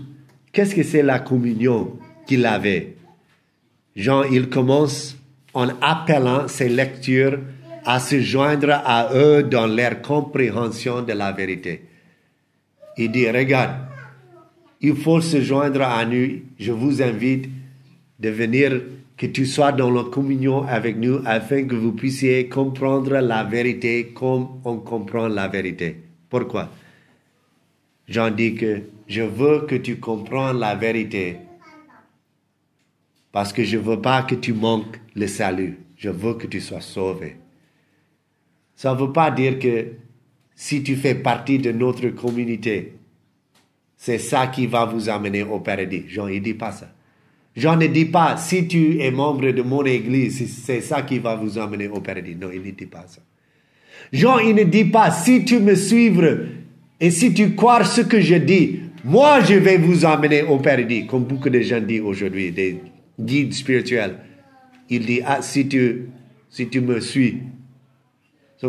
Qu'est-ce 0.51 0.75
que 0.75 0.83
c'est 0.83 1.03
la 1.03 1.19
communion 1.19 1.97
qu'il 2.25 2.45
avait? 2.45 2.95
Jean, 3.95 4.23
il 4.23 4.49
commence 4.49 5.17
en 5.53 5.69
appelant 5.81 6.47
ses 6.47 6.69
lectures 6.69 7.39
à 7.85 7.99
se 7.99 8.19
joindre 8.19 8.71
à 8.71 9.09
eux 9.13 9.43
dans 9.43 9.67
leur 9.67 10.01
compréhension 10.01 11.01
de 11.01 11.13
la 11.13 11.31
vérité. 11.31 11.83
Il 12.97 13.11
dit, 13.11 13.29
regarde, 13.29 13.75
il 14.81 14.95
faut 14.95 15.21
se 15.21 15.41
joindre 15.41 15.81
à 15.83 16.05
nous. 16.05 16.41
Je 16.59 16.71
vous 16.71 17.01
invite 17.01 17.49
de 18.19 18.29
venir, 18.29 18.81
que 19.17 19.25
tu 19.25 19.47
sois 19.47 19.71
dans 19.71 19.89
la 19.89 20.03
communion 20.03 20.63
avec 20.67 20.97
nous 20.97 21.21
afin 21.25 21.63
que 21.63 21.73
vous 21.73 21.93
puissiez 21.93 22.47
comprendre 22.47 23.17
la 23.17 23.43
vérité 23.43 24.11
comme 24.13 24.47
on 24.63 24.77
comprend 24.77 25.27
la 25.27 25.47
vérité. 25.47 25.95
Pourquoi? 26.29 26.69
Jean 28.07 28.31
dit 28.31 28.55
que 28.55 28.83
je 29.07 29.21
veux 29.21 29.65
que 29.65 29.75
tu 29.75 29.99
comprennes 29.99 30.59
la 30.59 30.75
vérité 30.75 31.37
parce 33.31 33.53
que 33.53 33.63
je 33.63 33.77
ne 33.77 33.83
veux 33.83 34.01
pas 34.01 34.23
que 34.23 34.35
tu 34.35 34.53
manques 34.53 34.99
le 35.15 35.27
salut. 35.27 35.77
Je 35.97 36.09
veux 36.09 36.35
que 36.35 36.47
tu 36.47 36.61
sois 36.61 36.81
sauvé. 36.81 37.37
Ça 38.75 38.93
ne 38.93 38.99
veut 38.99 39.11
pas 39.11 39.31
dire 39.31 39.59
que 39.59 39.93
si 40.55 40.83
tu 40.83 40.95
fais 40.95 41.15
partie 41.15 41.59
de 41.59 41.71
notre 41.71 42.07
communauté, 42.09 42.93
c'est 43.95 44.19
ça 44.19 44.47
qui 44.47 44.67
va 44.67 44.85
vous 44.85 45.09
amener 45.09 45.43
au 45.43 45.59
paradis. 45.59 46.03
Jean, 46.07 46.27
il 46.27 46.41
dit 46.41 46.53
pas 46.53 46.71
ça. 46.71 46.89
Jean 47.55 47.75
ne 47.75 47.87
dit 47.87 48.05
pas, 48.05 48.37
si 48.37 48.67
tu 48.67 49.01
es 49.01 49.09
membre 49.09 49.49
de 49.49 49.63
mon 49.63 49.83
église, 49.83 50.63
c'est 50.63 50.81
ça 50.81 51.01
qui 51.01 51.17
va 51.17 51.35
vous 51.35 51.57
amener 51.57 51.87
au 51.87 51.99
paradis. 52.01 52.35
Non, 52.35 52.49
il 52.53 52.61
ne 52.61 52.71
dit 52.71 52.85
pas 52.85 53.05
ça. 53.07 53.21
Jean, 54.13 54.37
il 54.37 54.53
ne 54.53 54.63
dit 54.63 54.85
pas, 54.85 55.09
si 55.09 55.43
tu 55.43 55.59
me 55.59 55.73
suivre 55.73 56.37
et 56.99 57.11
si 57.11 57.33
tu 57.33 57.55
crois 57.55 57.83
ce 57.83 58.01
que 58.01 58.19
je 58.19 58.35
dis, 58.35 58.79
moi, 59.03 59.41
je 59.41 59.53
vais 59.53 59.77
vous 59.77 60.05
amener 60.05 60.41
au 60.43 60.57
paradis, 60.57 61.05
comme 61.05 61.23
beaucoup 61.23 61.49
de 61.49 61.61
gens 61.61 61.79
disent 61.79 62.01
aujourd'hui, 62.01 62.51
des 62.51 62.81
guide 63.19 63.53
spirituel. 63.53 64.17
Il 64.89 65.05
dit, 65.05 65.21
ah, 65.25 65.41
si 65.41 65.67
tu, 65.67 66.09
si 66.49 66.67
tu 66.67 66.81
me 66.81 66.99
suis, 66.99 67.37
je 68.61 68.67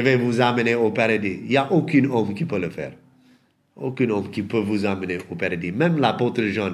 vais 0.00 0.16
vous 0.16 0.40
amener 0.40 0.74
au 0.74 0.90
paradis. 0.90 1.38
Il 1.44 1.48
n'y 1.50 1.56
a 1.56 1.72
aucun 1.72 2.04
homme 2.10 2.34
qui 2.34 2.44
peut 2.44 2.58
le 2.58 2.70
faire. 2.70 2.92
Aucun 3.76 4.10
homme 4.10 4.30
qui 4.30 4.42
peut 4.42 4.58
vous 4.60 4.84
amener 4.84 5.18
au 5.30 5.36
paradis. 5.36 5.70
Même 5.70 5.98
l'apôtre 5.98 6.42
Jean, 6.44 6.72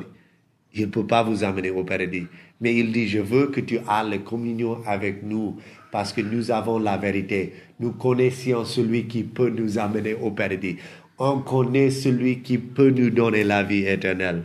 il 0.73 0.83
ne 0.83 0.87
peut 0.87 1.07
pas 1.07 1.23
vous 1.23 1.45
amener 1.45 1.71
au 1.71 1.85
paradis. 1.85 2.27
Mais 2.61 2.75
il 2.75 2.92
dit, 2.92 3.09
je 3.09 3.18
veux 3.18 3.49
que 3.49 3.61
tu 3.61 3.75
aies 3.77 4.09
la 4.09 4.18
communion 4.18 4.79
avec 4.87 5.23
nous 5.23 5.57
parce 5.93 6.13
que 6.13 6.23
nous 6.23 6.51
avons 6.51 6.81
la 6.81 6.97
vérité. 6.97 7.53
Nous 7.79 7.93
connaissions 7.93 8.65
celui 8.65 9.05
qui 9.05 9.23
peut 9.23 9.51
nous 9.51 9.79
amener 9.79 10.15
au 10.15 10.33
paradis 10.33 10.79
on 11.19 11.39
connaît 11.39 11.91
celui 11.91 12.41
qui 12.41 12.59
peut 12.59 12.91
nous 12.91 13.11
donner 13.11 13.45
la 13.45 13.63
vie 13.63 13.87
éternelle. 13.87 14.43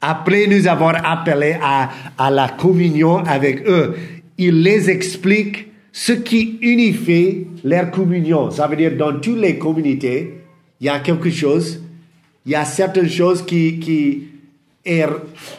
après 0.00 0.46
nous 0.46 0.66
avoir 0.68 0.94
appelés 1.04 1.56
à, 1.60 1.90
à 2.16 2.30
la 2.30 2.48
communion 2.48 3.18
avec 3.18 3.66
eux, 3.66 3.94
il 4.38 4.62
les 4.62 4.88
explique 4.88 5.66
ce 5.90 6.12
qui 6.12 6.58
unifie 6.60 7.46
leur 7.64 7.90
communion. 7.90 8.50
Ça 8.50 8.66
veut 8.66 8.76
dire 8.76 8.96
dans 8.96 9.18
toutes 9.18 9.38
les 9.38 9.58
communautés, 9.58 10.34
il 10.80 10.86
y 10.86 10.88
a 10.88 11.00
quelque 11.00 11.30
chose, 11.30 11.82
il 12.44 12.52
y 12.52 12.54
a 12.54 12.64
certaines 12.64 13.08
choses 13.08 13.44
qui, 13.44 13.78
qui 13.78 14.28
est 14.84 15.06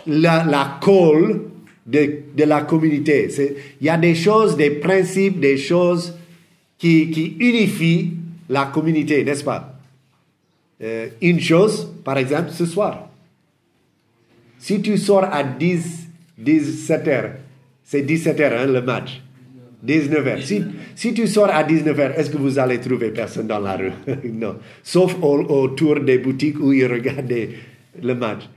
la, 0.06 0.44
la 0.44 0.80
colle 0.82 1.42
de, 1.88 2.19
de 2.36 2.43
la 2.43 2.62
communauté. 2.62 3.30
Il 3.80 3.88
y 3.88 3.89
a 3.89 3.97
des 3.97 4.13
choses, 4.13 4.58
des 4.58 4.71
principes, 4.71 5.39
des 5.39 5.58
choses 5.58 6.13
qui, 6.78 7.10
qui 7.10 7.38
unifient 7.39 8.12
la 8.50 8.65
communauté, 8.65 9.23
n'est-ce 9.23 9.43
pas? 9.43 9.80
Euh, 10.84 11.08
une 11.21 11.39
chose, 11.39 11.91
par 12.04 12.17
exemple, 12.17 12.52
ce 12.52 12.65
soir. 12.65 13.10
Si 14.60 14.82
tu 14.82 14.97
sors 14.97 15.23
à 15.23 15.43
10, 15.43 16.08
17 16.38 17.08
heures, 17.08 17.32
c'est 17.84 18.02
17 18.02 18.39
heures 18.41 18.62
hein, 18.62 18.65
le 18.67 18.82
match. 18.82 19.21
19 19.84 20.28
heures. 20.28 20.41
Si, 20.41 20.63
si 20.95 21.13
tu 21.13 21.28
sors 21.28 21.50
à 21.50 21.63
19 21.63 22.00
heures, 22.00 22.19
est-ce 22.19 22.30
que 22.30 22.38
vous 22.38 22.60
allez 22.60 22.80
trouver 22.80 23.12
personne 23.12 23.47
dans 23.47 23.60
la 23.60 23.78
rue? 23.78 23.91
Non. 24.34 24.58
Sauf 24.84 25.15
autour 25.21 26.00
des 26.00 26.17
boutiques 26.17 26.60
où 26.60 26.73
ils 26.73 26.86
regardent 26.91 27.50
le 28.02 28.15
match. 28.15 28.50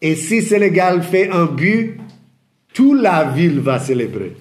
Et 0.00 0.16
si 0.16 0.42
Sénégal 0.42 1.02
fait 1.02 1.30
un 1.30 1.46
but, 1.46 1.96
toute 2.72 3.00
la 3.00 3.24
ville 3.24 3.60
va 3.60 3.78
célébrer. 3.78 4.36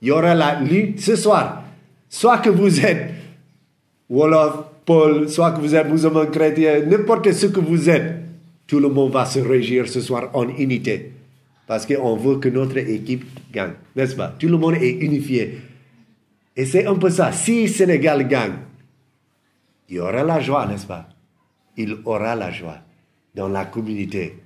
Il 0.00 0.08
y 0.08 0.10
aura 0.10 0.34
la 0.34 0.60
lutte 0.60 1.00
ce 1.00 1.16
soir. 1.16 1.64
Soit 2.08 2.38
que 2.38 2.50
vous 2.50 2.80
êtes 2.84 3.14
Wolof, 4.08 4.64
Paul, 4.86 5.28
soit 5.28 5.52
que 5.52 5.60
vous 5.60 5.74
êtes 5.74 5.88
musulman, 5.88 6.26
chrétien, 6.26 6.80
n'importe 6.86 7.32
ce 7.32 7.46
que 7.46 7.60
vous 7.60 7.90
êtes, 7.90 8.22
tout 8.66 8.80
le 8.80 8.88
monde 8.88 9.12
va 9.12 9.26
se 9.26 9.38
réjouir 9.38 9.86
ce 9.88 10.00
soir 10.00 10.30
en 10.32 10.48
unité. 10.48 11.12
Parce 11.66 11.84
qu'on 11.84 12.16
veut 12.16 12.36
que 12.36 12.48
notre 12.48 12.78
équipe 12.78 13.26
gagne, 13.52 13.72
n'est-ce 13.94 14.16
pas? 14.16 14.28
Tout 14.38 14.48
le 14.48 14.56
monde 14.56 14.76
est 14.76 14.92
unifié. 15.02 15.58
Et 16.56 16.64
c'est 16.64 16.86
un 16.86 16.94
peu 16.94 17.10
ça. 17.10 17.32
Si 17.32 17.68
Sénégal 17.68 18.26
gagne, 18.26 18.56
il 19.88 19.96
y 19.96 20.00
aura 20.00 20.22
la 20.24 20.40
joie, 20.40 20.66
n'est-ce 20.66 20.86
pas? 20.86 21.08
Il 21.76 21.98
aura 22.04 22.34
la 22.34 22.50
joie 22.50 22.78
dans 23.34 23.48
la 23.48 23.66
communauté. 23.66 24.38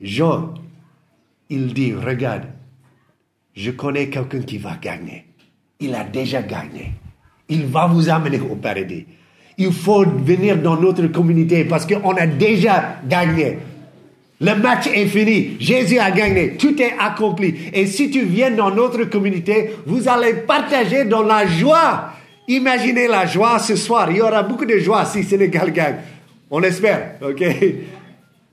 Jean, 0.00 0.54
il 1.50 1.72
dit, 1.72 1.92
regarde, 1.94 2.44
je 3.54 3.70
connais 3.70 4.08
quelqu'un 4.08 4.40
qui 4.40 4.58
va 4.58 4.76
gagner. 4.80 5.26
Il 5.80 5.94
a 5.94 6.04
déjà 6.04 6.42
gagné. 6.42 6.92
Il 7.48 7.66
va 7.66 7.86
vous 7.86 8.08
amener 8.08 8.40
au 8.40 8.56
paradis. 8.56 9.06
Il 9.58 9.72
faut 9.72 10.04
venir 10.04 10.58
dans 10.58 10.76
notre 10.76 11.06
communauté 11.08 11.64
parce 11.64 11.86
qu'on 11.86 12.14
a 12.16 12.26
déjà 12.26 12.96
gagné. 13.06 13.58
Le 14.40 14.54
match 14.56 14.88
est 14.92 15.06
fini. 15.06 15.56
Jésus 15.60 15.98
a 15.98 16.10
gagné. 16.10 16.56
Tout 16.56 16.80
est 16.82 16.94
accompli. 16.98 17.54
Et 17.72 17.86
si 17.86 18.10
tu 18.10 18.24
viens 18.24 18.50
dans 18.50 18.70
notre 18.74 19.04
communauté, 19.04 19.70
vous 19.86 20.08
allez 20.08 20.34
partager 20.46 21.04
dans 21.04 21.22
la 21.22 21.46
joie. 21.46 22.10
Imaginez 22.48 23.06
la 23.06 23.26
joie 23.26 23.58
ce 23.58 23.76
soir. 23.76 24.10
Il 24.10 24.16
y 24.16 24.20
aura 24.20 24.42
beaucoup 24.42 24.66
de 24.66 24.78
joie 24.78 25.04
si 25.04 25.22
Sénégal 25.22 25.72
gagne. 25.72 25.96
On 26.50 26.62
espère, 26.62 27.12
ok? 27.22 27.42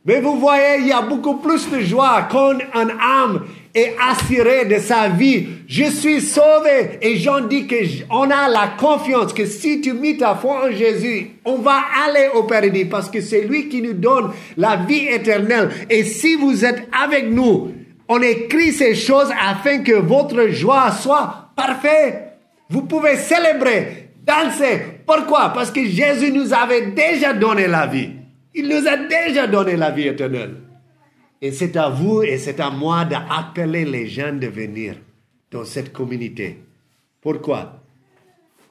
Mais 0.04 0.20
vous 0.20 0.40
voyez, 0.40 0.80
il 0.80 0.88
y 0.88 0.92
a 0.92 1.02
beaucoup 1.02 1.36
plus 1.36 1.70
de 1.70 1.80
joie 1.82 2.28
quand 2.32 2.54
un 2.74 2.90
âme 2.90 3.46
est 3.74 3.96
assuré 4.02 4.66
de 4.66 4.80
sa 4.80 5.10
vie. 5.10 5.46
Je 5.68 5.84
suis 5.84 6.22
sauvé. 6.22 6.98
Et 7.02 7.18
Jean 7.18 7.42
dit 7.42 7.68
que 7.68 7.76
on 8.10 8.30
a 8.32 8.50
la 8.50 8.74
confiance 8.80 9.32
que 9.32 9.46
si 9.46 9.80
tu 9.80 9.94
mets 9.94 10.18
ta 10.18 10.34
foi 10.34 10.66
en 10.66 10.72
Jésus, 10.72 11.30
on 11.46 11.58
va 11.58 11.82
aller 12.04 12.30
au 12.34 12.44
paradis 12.44 12.86
parce 12.86 13.12
que 13.12 13.22
c'est 13.22 13.42
lui 13.42 13.70
qui 13.70 13.84
nous 13.84 13.94
donne 13.94 14.32
la 14.58 14.78
vie 14.78 15.08
éternelle. 15.08 15.70
Et 15.88 16.04
si 16.04 16.36
vous 16.36 16.66
êtes 16.66 16.88
avec 16.92 17.30
nous, 17.30 17.72
on 18.10 18.22
écrit 18.24 18.74
ces 18.74 18.96
choses 18.96 19.32
afin 19.40 19.84
que 19.84 19.94
votre 19.94 20.48
joie 20.48 20.92
soit 20.92 21.52
parfaite. 21.56 22.40
Vous 22.72 22.82
pouvez 22.82 23.18
célébrer, 23.18 24.10
danser. 24.26 24.82
Pourquoi? 25.06 25.52
Parce 25.54 25.70
que 25.70 25.86
Jésus 25.86 26.32
nous 26.32 26.52
avait 26.54 26.88
déjà 26.88 27.34
donné 27.34 27.68
la 27.68 27.86
vie. 27.86 28.21
Il 28.54 28.68
nous 28.68 28.88
a 28.88 28.98
déjà 28.98 29.48
donné 29.48 29.76
la 29.78 29.92
vie 29.92 30.08
éternelle. 30.08 30.58
Et 31.42 31.52
c'est 31.52 31.76
à 31.76 31.90
vous 31.90 32.22
et 32.22 32.38
c'est 32.38 32.60
à 32.60 32.70
moi 32.70 33.06
d'appeler 33.06 33.86
les 33.86 34.08
gens 34.08 34.34
de 34.34 34.48
venir 34.48 34.96
dans 35.50 35.66
cette 35.66 35.92
communauté. 35.92 36.60
Pourquoi? 37.20 37.82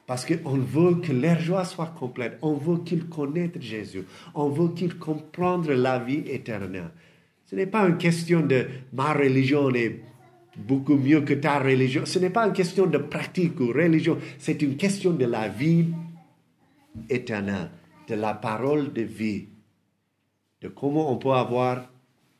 Parce 0.06 0.26
qu'on 0.26 0.58
veut 0.58 0.96
que 0.96 1.12
leur 1.12 1.38
joie 1.40 1.64
soit 1.64 1.94
complète. 1.98 2.38
On 2.42 2.54
veut 2.54 2.78
qu'ils 2.78 3.06
connaissent 3.06 3.60
Jésus. 3.60 4.04
On 4.34 4.48
veut 4.48 4.74
qu'ils 4.74 4.98
comprennent 4.98 5.70
la 5.70 5.98
vie 5.98 6.24
éternelle. 6.26 6.90
Ce 7.46 7.56
n'est 7.56 7.66
pas 7.66 7.88
une 7.88 7.96
question 7.96 8.40
de 8.40 8.66
ma 8.92 9.12
religion 9.12 9.70
est 9.74 10.00
beaucoup 10.56 10.96
mieux 10.96 11.20
que 11.22 11.34
ta 11.34 11.58
religion. 11.58 12.02
Ce 12.06 12.18
n'est 12.18 12.30
pas 12.30 12.46
une 12.46 12.52
question 12.52 12.86
de 12.86 12.98
pratique 12.98 13.58
ou 13.60 13.68
religion. 13.68 14.18
C'est 14.38 14.62
une 14.62 14.76
question 14.76 15.12
de 15.12 15.26
la 15.26 15.48
vie 15.48 15.86
éternelle, 17.08 17.70
de 18.08 18.14
la 18.14 18.34
parole 18.34 18.92
de 18.92 19.02
vie, 19.02 19.46
de 20.60 20.68
comment 20.68 21.10
on 21.10 21.16
peut 21.16 21.32
avoir 21.32 21.88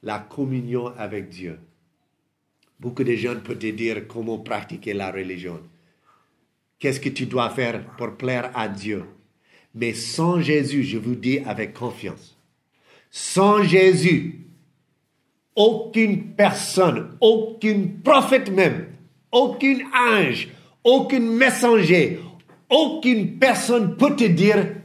la 0.03 0.19
communion 0.19 0.93
avec 0.99 1.29
Dieu. 1.29 1.59
Beaucoup 2.79 3.05
de 3.05 3.15
gens 3.15 3.37
peuvent 3.43 3.59
te 3.59 3.67
dire 3.67 4.07
comment 4.09 4.39
pratiquer 4.39 4.95
la 4.95 5.11
religion. 5.11 5.61
Qu'est-ce 6.79 7.01
que 7.01 7.11
tu 7.11 7.27
dois 7.27 7.51
faire 7.51 7.85
pour 7.97 8.17
plaire 8.17 8.51
à 8.55 8.69
Dieu? 8.69 9.05
Mais 9.75 9.93
sans 9.93 10.41
Jésus, 10.41 10.83
je 10.83 10.99
vous 10.99 11.15
dis 11.15 11.41
avec 11.41 11.75
confiance, 11.75 12.37
sans 13.11 13.63
Jésus, 13.63 14.47
aucune 15.55 16.33
personne, 16.35 17.17
aucun 17.21 17.83
prophète 18.03 18.51
même, 18.51 18.87
aucun 19.31 19.79
ange, 19.95 20.49
aucun 20.83 21.21
messager, 21.21 22.19
aucune 22.71 23.39
personne 23.39 23.97
peut 23.97 24.17
te 24.17 24.25
dire 24.25 24.77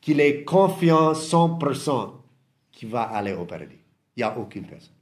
qu'il 0.00 0.20
est 0.20 0.44
confiant 0.44 1.12
100% 1.12 2.23
qu'il 2.74 2.88
va 2.88 3.02
aller 3.02 3.32
au 3.32 3.44
paradis. 3.44 3.78
Il 4.16 4.20
n'y 4.20 4.24
a 4.24 4.38
aucune 4.38 4.64
personne 4.64 4.94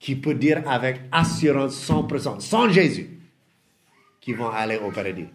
qui 0.00 0.16
peut 0.16 0.34
dire 0.34 0.62
avec 0.66 0.96
assurance 1.12 1.86
100%, 1.88 2.40
sans 2.40 2.70
Jésus, 2.70 3.10
qu'ils 4.20 4.36
vont 4.36 4.48
aller 4.48 4.78
au 4.78 4.90
paradis. 4.90 5.26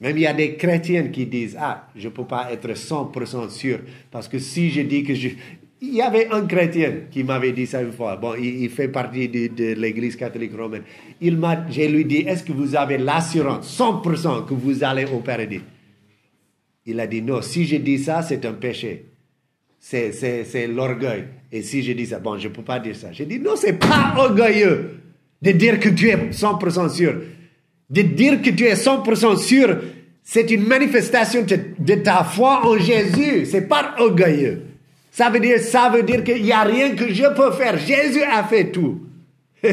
Même 0.00 0.16
il 0.16 0.22
y 0.22 0.26
a 0.26 0.32
des 0.32 0.54
chrétiens 0.54 1.08
qui 1.08 1.26
disent, 1.26 1.56
ah, 1.60 1.88
je 1.96 2.06
ne 2.06 2.12
peux 2.12 2.24
pas 2.24 2.52
être 2.52 2.68
100% 2.68 3.50
sûr, 3.50 3.80
parce 4.12 4.28
que 4.28 4.38
si 4.38 4.70
je 4.70 4.82
dis 4.82 5.02
que 5.02 5.14
je... 5.14 5.30
Il 5.80 5.94
y 5.94 6.02
avait 6.02 6.28
un 6.30 6.44
chrétien 6.46 7.02
qui 7.10 7.22
m'avait 7.22 7.52
dit 7.52 7.66
ça 7.66 7.82
une 7.82 7.92
fois. 7.92 8.16
Bon, 8.16 8.34
il, 8.34 8.68
fait 8.68 8.88
partie 8.88 9.28
de, 9.28 9.74
l'église 9.74 10.16
catholique 10.16 10.56
romaine. 10.56 10.82
Il 11.20 11.36
m'a, 11.36 11.68
je 11.70 11.82
lui 11.82 12.04
dit, 12.04 12.18
est-ce 12.18 12.42
que 12.42 12.52
vous 12.52 12.74
avez 12.74 12.98
l'assurance 12.98 13.78
100% 13.78 14.44
que 14.44 14.54
vous 14.54 14.82
allez 14.82 15.04
au 15.04 15.20
paradis? 15.20 15.60
Il 16.84 16.98
a 16.98 17.06
dit, 17.06 17.22
non, 17.22 17.42
si 17.42 17.64
je 17.64 17.76
dis 17.76 17.98
ça, 17.98 18.22
c'est 18.22 18.44
un 18.44 18.54
péché 18.54 19.06
c'est 19.80 20.66
l'orgueil. 20.66 21.24
Et 21.50 21.62
si 21.62 21.82
je 21.82 21.92
dis 21.92 22.06
ça, 22.06 22.18
bon, 22.18 22.38
je 22.38 22.48
ne 22.48 22.52
peux 22.52 22.62
pas 22.62 22.78
dire 22.78 22.96
ça. 22.96 23.12
Je 23.12 23.24
dis, 23.24 23.38
non, 23.38 23.52
c'est 23.56 23.78
pas 23.78 24.14
orgueilleux 24.16 24.98
de 25.40 25.52
dire 25.52 25.78
que 25.78 25.88
tu 25.88 26.08
es 26.08 26.16
100% 26.16 26.90
sûr. 26.90 27.14
De 27.88 28.02
dire 28.02 28.42
que 28.42 28.50
tu 28.50 28.64
es 28.64 28.74
100% 28.74 29.38
sûr, 29.38 29.78
c'est 30.22 30.50
une 30.50 30.66
manifestation 30.66 31.42
de, 31.42 31.94
ta 31.94 32.24
foi 32.24 32.66
en 32.66 32.76
Jésus. 32.76 33.46
C'est 33.46 33.66
pas 33.66 33.94
orgueilleux. 33.98 34.62
Ça 35.10 35.30
veut 35.30 35.40
dire, 35.40 35.58
ça 35.60 35.88
veut 35.88 36.02
dire 36.02 36.22
qu'il 36.22 36.42
n'y 36.42 36.52
a 36.52 36.62
rien 36.62 36.94
que 36.94 37.12
je 37.12 37.34
peux 37.34 37.52
faire. 37.52 37.78
Jésus 37.78 38.22
a 38.22 38.44
fait 38.44 38.70
tout. 38.70 39.00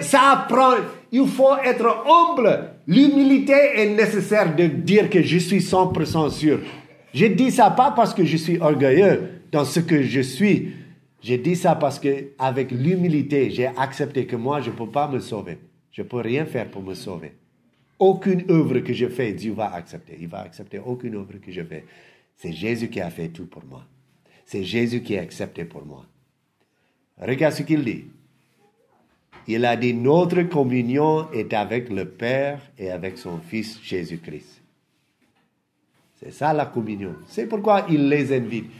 Ça 0.00 0.32
apprend, 0.32 0.74
il 1.12 1.28
faut 1.28 1.56
être 1.64 2.04
humble. 2.04 2.70
L'humilité 2.88 3.54
est 3.76 3.90
nécessaire 3.90 4.56
de 4.56 4.66
dire 4.66 5.08
que 5.08 5.22
je 5.22 5.38
suis 5.38 5.60
100% 5.60 6.30
sûr. 6.30 6.58
Je 7.14 7.26
dis 7.26 7.50
ça 7.50 7.70
pas 7.70 7.90
parce 7.90 8.14
que 8.14 8.24
je 8.24 8.36
suis 8.36 8.58
orgueilleux 8.58 9.42
dans 9.50 9.64
ce 9.64 9.80
que 9.80 10.02
je 10.02 10.20
suis. 10.20 10.72
Je 11.22 11.34
dis 11.34 11.56
ça 11.56 11.74
parce 11.74 11.98
que 11.98 12.32
avec 12.38 12.70
l'humilité, 12.70 13.50
j'ai 13.50 13.66
accepté 13.66 14.26
que 14.26 14.36
moi, 14.36 14.60
je 14.60 14.70
ne 14.70 14.76
peux 14.76 14.88
pas 14.88 15.08
me 15.08 15.20
sauver. 15.20 15.58
Je 15.92 16.02
ne 16.02 16.06
peux 16.06 16.18
rien 16.18 16.46
faire 16.46 16.68
pour 16.70 16.82
me 16.82 16.94
sauver. 16.94 17.32
Aucune 17.98 18.50
œuvre 18.50 18.80
que 18.80 18.92
je 18.92 19.06
fais, 19.06 19.32
Dieu 19.32 19.52
va 19.52 19.72
accepter. 19.74 20.16
Il 20.20 20.28
va 20.28 20.40
accepter 20.40 20.78
aucune 20.78 21.14
œuvre 21.14 21.34
que 21.40 21.52
je 21.52 21.62
fais. 21.62 21.84
C'est 22.36 22.52
Jésus 22.52 22.88
qui 22.88 23.00
a 23.00 23.10
fait 23.10 23.28
tout 23.28 23.46
pour 23.46 23.64
moi. 23.64 23.84
C'est 24.44 24.64
Jésus 24.64 25.02
qui 25.02 25.16
a 25.16 25.20
accepté 25.20 25.64
pour 25.64 25.84
moi. 25.84 26.04
Regarde 27.20 27.54
ce 27.54 27.62
qu'il 27.62 27.84
dit. 27.84 28.06
Il 29.46 29.64
a 29.64 29.76
dit, 29.76 29.94
notre 29.94 30.42
communion 30.42 31.30
est 31.32 31.52
avec 31.52 31.90
le 31.90 32.06
Père 32.06 32.60
et 32.78 32.90
avec 32.90 33.18
son 33.18 33.38
Fils 33.38 33.78
Jésus-Christ. 33.82 34.61
C'est 36.22 36.30
ça 36.32 36.52
la 36.52 36.66
communion. 36.66 37.16
C'est 37.26 37.46
pourquoi 37.46 37.86
il 37.88 38.08
les 38.08 38.32
invite. 38.32 38.70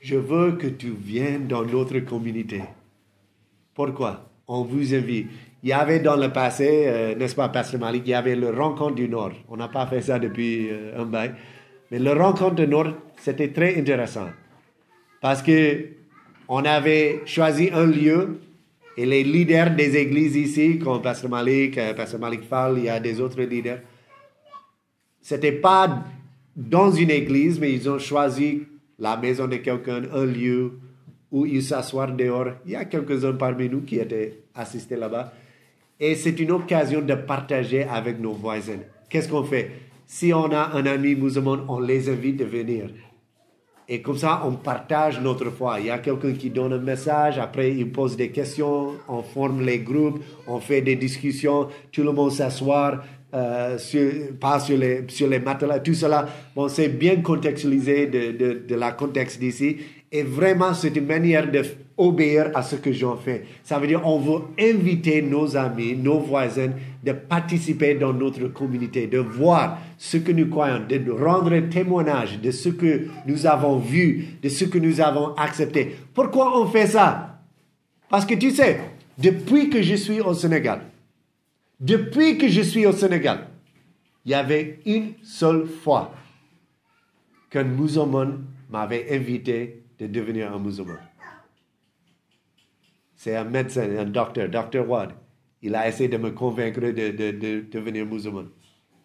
Je 0.00 0.16
veux 0.16 0.52
que 0.52 0.66
tu 0.66 0.90
viennes 0.90 1.46
dans 1.46 1.64
notre 1.64 1.98
communauté. 2.00 2.62
Pourquoi? 3.74 4.28
On 4.46 4.62
vous 4.62 4.94
invite. 4.94 5.28
Il 5.62 5.70
y 5.70 5.72
avait 5.72 6.00
dans 6.00 6.16
le 6.16 6.30
passé, 6.30 6.84
euh, 6.86 7.14
n'est-ce 7.14 7.34
pas, 7.34 7.48
Pasteur 7.48 7.80
Malik, 7.80 8.02
il 8.06 8.10
y 8.10 8.14
avait 8.14 8.36
le 8.36 8.50
rencontre 8.50 8.96
du 8.96 9.08
Nord. 9.08 9.32
On 9.48 9.56
n'a 9.56 9.68
pas 9.68 9.86
fait 9.86 10.02
ça 10.02 10.18
depuis 10.18 10.68
euh, 10.70 11.00
un 11.00 11.06
bail. 11.06 11.34
Mais 11.90 11.98
le 11.98 12.12
rencontre 12.12 12.56
du 12.56 12.66
Nord, 12.66 12.88
c'était 13.16 13.52
très 13.52 13.78
intéressant. 13.78 14.28
Parce 15.20 15.40
que 15.40 15.86
on 16.48 16.64
avait 16.64 17.22
choisi 17.24 17.70
un 17.72 17.86
lieu 17.86 18.40
et 18.96 19.06
les 19.06 19.24
leaders 19.24 19.70
des 19.70 19.96
églises 19.96 20.36
ici, 20.36 20.78
comme 20.78 21.00
Pasteur 21.00 21.30
Malik, 21.30 21.78
euh, 21.78 21.94
Pasteur 21.94 22.20
Malik 22.20 22.42
Fall, 22.42 22.74
il 22.78 22.84
y 22.84 22.88
a 22.90 23.00
des 23.00 23.20
autres 23.20 23.40
leaders, 23.40 23.78
c'était 25.22 25.52
pas 25.52 26.04
dans 26.56 26.90
une 26.90 27.10
église, 27.10 27.58
mais 27.58 27.72
ils 27.72 27.88
ont 27.88 27.98
choisi 27.98 28.62
la 28.98 29.16
maison 29.16 29.48
de 29.48 29.56
quelqu'un, 29.56 30.02
un 30.12 30.24
lieu 30.24 30.72
où 31.30 31.46
ils 31.46 31.62
s'asseoir 31.62 32.12
dehors. 32.12 32.48
Il 32.66 32.72
y 32.72 32.76
a 32.76 32.84
quelques-uns 32.84 33.32
parmi 33.32 33.68
nous 33.68 33.80
qui 33.80 33.98
étaient 33.98 34.40
assistés 34.54 34.96
là-bas. 34.96 35.32
Et 35.98 36.14
c'est 36.14 36.38
une 36.40 36.50
occasion 36.50 37.00
de 37.00 37.14
partager 37.14 37.84
avec 37.84 38.20
nos 38.20 38.32
voisins. 38.32 38.80
Qu'est-ce 39.08 39.28
qu'on 39.28 39.44
fait? 39.44 39.70
Si 40.06 40.32
on 40.32 40.50
a 40.52 40.72
un 40.74 40.84
ami 40.84 41.14
musulman, 41.14 41.58
on 41.68 41.80
les 41.80 42.10
invite 42.10 42.42
à 42.42 42.44
venir. 42.44 42.90
Et 43.88 44.00
comme 44.00 44.16
ça, 44.16 44.42
on 44.44 44.52
partage 44.52 45.20
notre 45.20 45.50
foi. 45.50 45.80
Il 45.80 45.86
y 45.86 45.90
a 45.90 45.98
quelqu'un 45.98 46.32
qui 46.32 46.50
donne 46.50 46.72
un 46.72 46.78
message, 46.78 47.38
après 47.38 47.72
il 47.72 47.90
pose 47.90 48.16
des 48.16 48.30
questions, 48.30 48.92
on 49.08 49.22
forme 49.22 49.62
les 49.62 49.80
groupes, 49.80 50.22
on 50.46 50.60
fait 50.60 50.80
des 50.82 50.96
discussions, 50.96 51.68
tout 51.90 52.02
le 52.02 52.12
monde 52.12 52.30
s'assoit, 52.30 53.02
euh, 53.34 53.78
sur, 53.78 54.10
pas 54.40 54.60
sur 54.60 54.76
les, 54.76 55.04
sur 55.08 55.28
les 55.28 55.38
matelas, 55.38 55.80
tout 55.80 55.94
cela. 55.94 56.26
Bon, 56.54 56.68
c'est 56.68 56.88
bien 56.88 57.16
contextualisé 57.16 58.06
de, 58.06 58.32
de, 58.32 58.62
de 58.68 58.74
la 58.74 58.92
contexte 58.92 59.40
d'ici. 59.40 59.76
Et 60.14 60.22
vraiment, 60.22 60.74
c'est 60.74 60.94
une 60.94 61.06
manière 61.06 61.50
d'obéir 61.50 62.50
à 62.54 62.62
ce 62.62 62.76
que 62.76 62.92
j'en 62.92 63.16
fais. 63.16 63.44
Ça 63.64 63.78
veut 63.78 63.86
dire, 63.86 64.02
on 64.04 64.18
veut 64.18 64.42
inviter 64.60 65.22
nos 65.22 65.56
amis, 65.56 65.96
nos 65.96 66.18
voisins, 66.18 66.72
de 67.02 67.12
participer 67.12 67.94
dans 67.94 68.12
notre 68.12 68.48
communauté, 68.48 69.06
de 69.06 69.18
voir 69.18 69.78
ce 69.96 70.18
que 70.18 70.30
nous 70.30 70.48
croyons, 70.48 70.82
de 70.86 71.10
rendre 71.10 71.58
témoignage 71.70 72.38
de 72.40 72.50
ce 72.50 72.68
que 72.68 73.06
nous 73.26 73.46
avons 73.46 73.78
vu, 73.78 74.26
de 74.42 74.50
ce 74.50 74.66
que 74.66 74.78
nous 74.78 75.00
avons 75.00 75.34
accepté. 75.34 75.96
Pourquoi 76.12 76.60
on 76.60 76.66
fait 76.66 76.86
ça? 76.88 77.40
Parce 78.10 78.26
que 78.26 78.34
tu 78.34 78.50
sais, 78.50 78.80
depuis 79.16 79.70
que 79.70 79.80
je 79.80 79.94
suis 79.94 80.20
au 80.20 80.34
Sénégal, 80.34 80.82
depuis 81.82 82.38
que 82.38 82.46
je 82.46 82.62
suis 82.62 82.86
au 82.86 82.92
Sénégal, 82.92 83.48
il 84.24 84.30
y 84.30 84.34
avait 84.34 84.78
une 84.86 85.14
seule 85.24 85.66
fois 85.66 86.14
qu'un 87.50 87.64
musulman 87.64 88.38
m'avait 88.70 89.12
invité 89.12 89.82
de 89.98 90.06
devenir 90.06 90.52
un 90.52 90.60
musulman. 90.60 90.94
C'est 93.16 93.36
un 93.36 93.44
médecin, 93.44 93.88
un 93.98 94.04
docteur, 94.04 94.48
Dr. 94.48 94.88
Wad. 94.88 95.10
Il 95.60 95.74
a 95.74 95.88
essayé 95.88 96.08
de 96.08 96.16
me 96.16 96.30
convaincre 96.30 96.80
de, 96.80 96.90
de, 96.90 97.30
de, 97.32 97.64
devenir 97.70 98.06
musulman. 98.06 98.44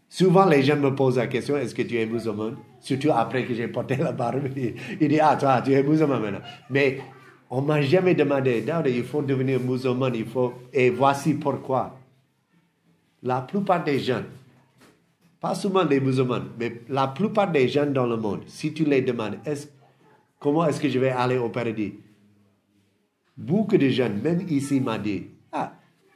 Souvent, 0.08 0.46
les 0.46 0.62
gens 0.64 0.78
me 0.78 0.94
posent 0.96 1.18
la 1.18 1.28
question, 1.28 1.58
est-ce 1.58 1.74
que 1.76 1.82
tu 1.82 1.98
es 1.98 2.06
musulman? 2.06 2.52
Surtout 2.80 3.10
après 3.12 3.44
que 3.44 3.54
j'ai 3.56 3.68
porté 3.68 3.96
la 3.96 4.12
barbe. 4.12 4.50
Il 4.56 5.08
dit, 5.10 5.20
ah, 5.20 5.36
toi, 5.36 5.62
tu 5.64 5.74
es 5.74 5.82
musulman 5.82 6.20
maintenant. 6.20 6.42
Mais 6.70 7.00
on 7.50 7.62
m'a 7.62 7.82
jamais 7.82 8.14
demandé, 8.14 8.64
il 8.88 9.04
faut 9.04 9.24
devenir 9.24 9.60
musulman, 9.60 10.12
il 10.14 10.26
faut... 10.26 10.54
Et 10.72 10.92
voici 10.92 11.34
pourquoi. 11.34 11.98
La 13.24 13.42
plupart 13.42 13.84
des 13.84 14.00
jeunes, 14.00 14.26
pas 15.40 15.56
seulement 15.56 15.86
des 15.86 16.00
musulmans, 16.00 16.42
mais 16.60 16.82
la 16.90 17.08
plupart 17.08 17.52
des 17.52 17.68
jeunes 17.68 17.94
dans 17.94 18.06
le 18.06 18.18
monde, 18.18 18.42
si 18.48 18.74
tu 18.74 18.84
les 18.86 19.02
demandes, 19.02 19.38
Comment 20.40 20.66
est-ce 20.68 20.80
que 20.80 20.90
je 20.90 21.00
vais 21.00 21.10
aller 21.10 21.38
au 21.38 21.50
paradis? 21.50 21.96
Beaucoup 23.36 23.78
de 23.78 23.90
jeunes, 23.90 24.22
même 24.22 24.46
ici, 24.50 24.80
m'ont 24.80 24.98
dit, 24.98 25.28
ah, 25.52 25.74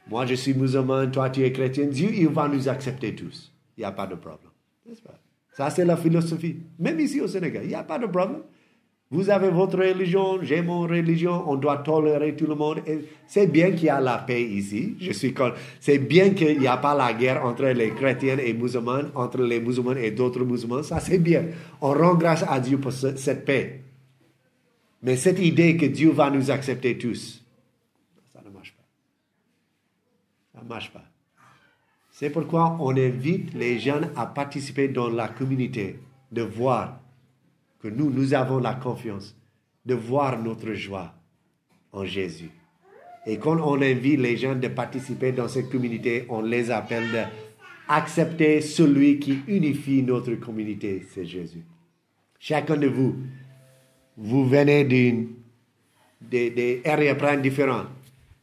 moi 0.08 0.26
je 0.26 0.34
suis 0.34 0.54
musulman, 0.54 1.10
toi 1.10 1.30
tu 1.30 1.42
es 1.42 1.52
chrétien, 1.52 1.86
Dieu, 1.86 2.10
il 2.12 2.28
va 2.28 2.48
nous 2.48 2.68
accepter 2.68 3.14
tous. 3.14 3.52
Il 3.76 3.80
n'y 3.80 3.84
a 3.84 3.92
pas 3.92 4.06
de 4.06 4.14
problème. 4.14 4.50
Ça, 5.52 5.70
c'est 5.70 5.84
la 5.84 5.96
philosophie. 5.96 6.56
Même 6.78 6.98
ici 7.00 7.20
au 7.20 7.28
Sénégal, 7.28 7.64
il 7.64 7.68
n'y 7.68 7.74
a 7.74 7.84
pas 7.84 7.98
de 7.98 8.06
problème. 8.06 8.42
Vous 9.12 9.28
avez 9.28 9.50
votre 9.50 9.76
religion, 9.76 10.42
j'ai 10.42 10.62
mon 10.62 10.80
religion, 10.80 11.44
on 11.46 11.56
doit 11.56 11.76
tolérer 11.76 12.34
tout 12.34 12.46
le 12.46 12.54
monde. 12.54 12.80
C'est 13.26 13.46
bien 13.46 13.72
qu'il 13.72 13.84
y 13.84 13.88
a 13.90 14.00
la 14.00 14.16
paix 14.16 14.42
ici. 14.42 14.96
Je 14.98 15.12
suis 15.12 15.34
C'est 15.80 15.98
bien 15.98 16.30
qu'il 16.30 16.58
n'y 16.58 16.66
a 16.66 16.78
pas 16.78 16.94
la 16.94 17.12
guerre 17.12 17.44
entre 17.44 17.66
les 17.66 17.90
chrétiens 17.90 18.38
et 18.38 18.54
musulmans, 18.54 19.02
entre 19.14 19.42
les 19.42 19.60
musulmans 19.60 19.92
et 19.96 20.12
d'autres 20.12 20.42
musulmans. 20.46 20.82
Ça, 20.82 20.98
c'est 20.98 21.18
bien. 21.18 21.44
On 21.82 21.92
rend 21.92 22.14
grâce 22.14 22.42
à 22.48 22.58
Dieu 22.58 22.78
pour 22.78 22.90
cette 22.90 23.44
paix. 23.44 23.82
Mais 25.02 25.16
cette 25.16 25.40
idée 25.40 25.76
que 25.76 25.84
Dieu 25.84 26.10
va 26.10 26.30
nous 26.30 26.50
accepter 26.50 26.96
tous, 26.96 27.44
ça 28.32 28.40
ne 28.42 28.48
marche 28.48 28.74
pas. 28.74 28.84
Ça 30.54 30.64
ne 30.64 30.68
marche 30.70 30.90
pas. 30.90 31.04
C'est 32.12 32.30
pourquoi 32.30 32.78
on 32.80 32.96
invite 32.96 33.52
les 33.52 33.78
jeunes 33.78 34.08
à 34.16 34.24
participer 34.24 34.88
dans 34.88 35.10
la 35.10 35.28
communauté, 35.28 35.98
de 36.30 36.40
voir 36.40 37.01
que 37.82 37.88
nous, 37.88 38.10
nous 38.10 38.32
avons 38.32 38.58
la 38.58 38.74
confiance, 38.74 39.36
de 39.84 39.94
voir 39.94 40.40
notre 40.40 40.72
joie 40.74 41.12
en 41.92 42.04
Jésus. 42.04 42.50
Et 43.26 43.38
quand 43.38 43.58
on 43.60 43.80
invite 43.82 44.20
les 44.20 44.36
jeunes 44.36 44.60
de 44.60 44.68
participer 44.68 45.32
dans 45.32 45.48
cette 45.48 45.68
communauté, 45.70 46.24
on 46.28 46.42
les 46.42 46.70
appelle 46.70 47.28
d'accepter 47.88 48.60
celui 48.60 49.18
qui 49.18 49.40
unifie 49.48 50.02
notre 50.02 50.34
communauté, 50.34 51.04
c'est 51.12 51.24
Jésus. 51.24 51.62
Chacun 52.38 52.76
de 52.76 52.86
vous, 52.86 53.16
vous 54.16 54.46
venez 54.46 54.84
d'une, 54.84 55.28
des, 56.20 56.50
des 56.50 56.82
arrière-plans. 56.84 57.40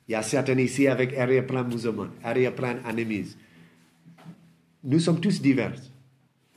Il 0.07 0.13
y 0.13 0.15
a 0.15 0.23
certains 0.23 0.57
ici 0.57 0.87
avec 0.87 1.15
arrière-plan 1.17 1.63
musulman, 1.63 2.07
arrière-plan 2.23 2.77
animisme. 2.85 3.37
Nous 4.83 4.99
sommes 4.99 5.19
tous 5.19 5.41
divers. 5.41 5.79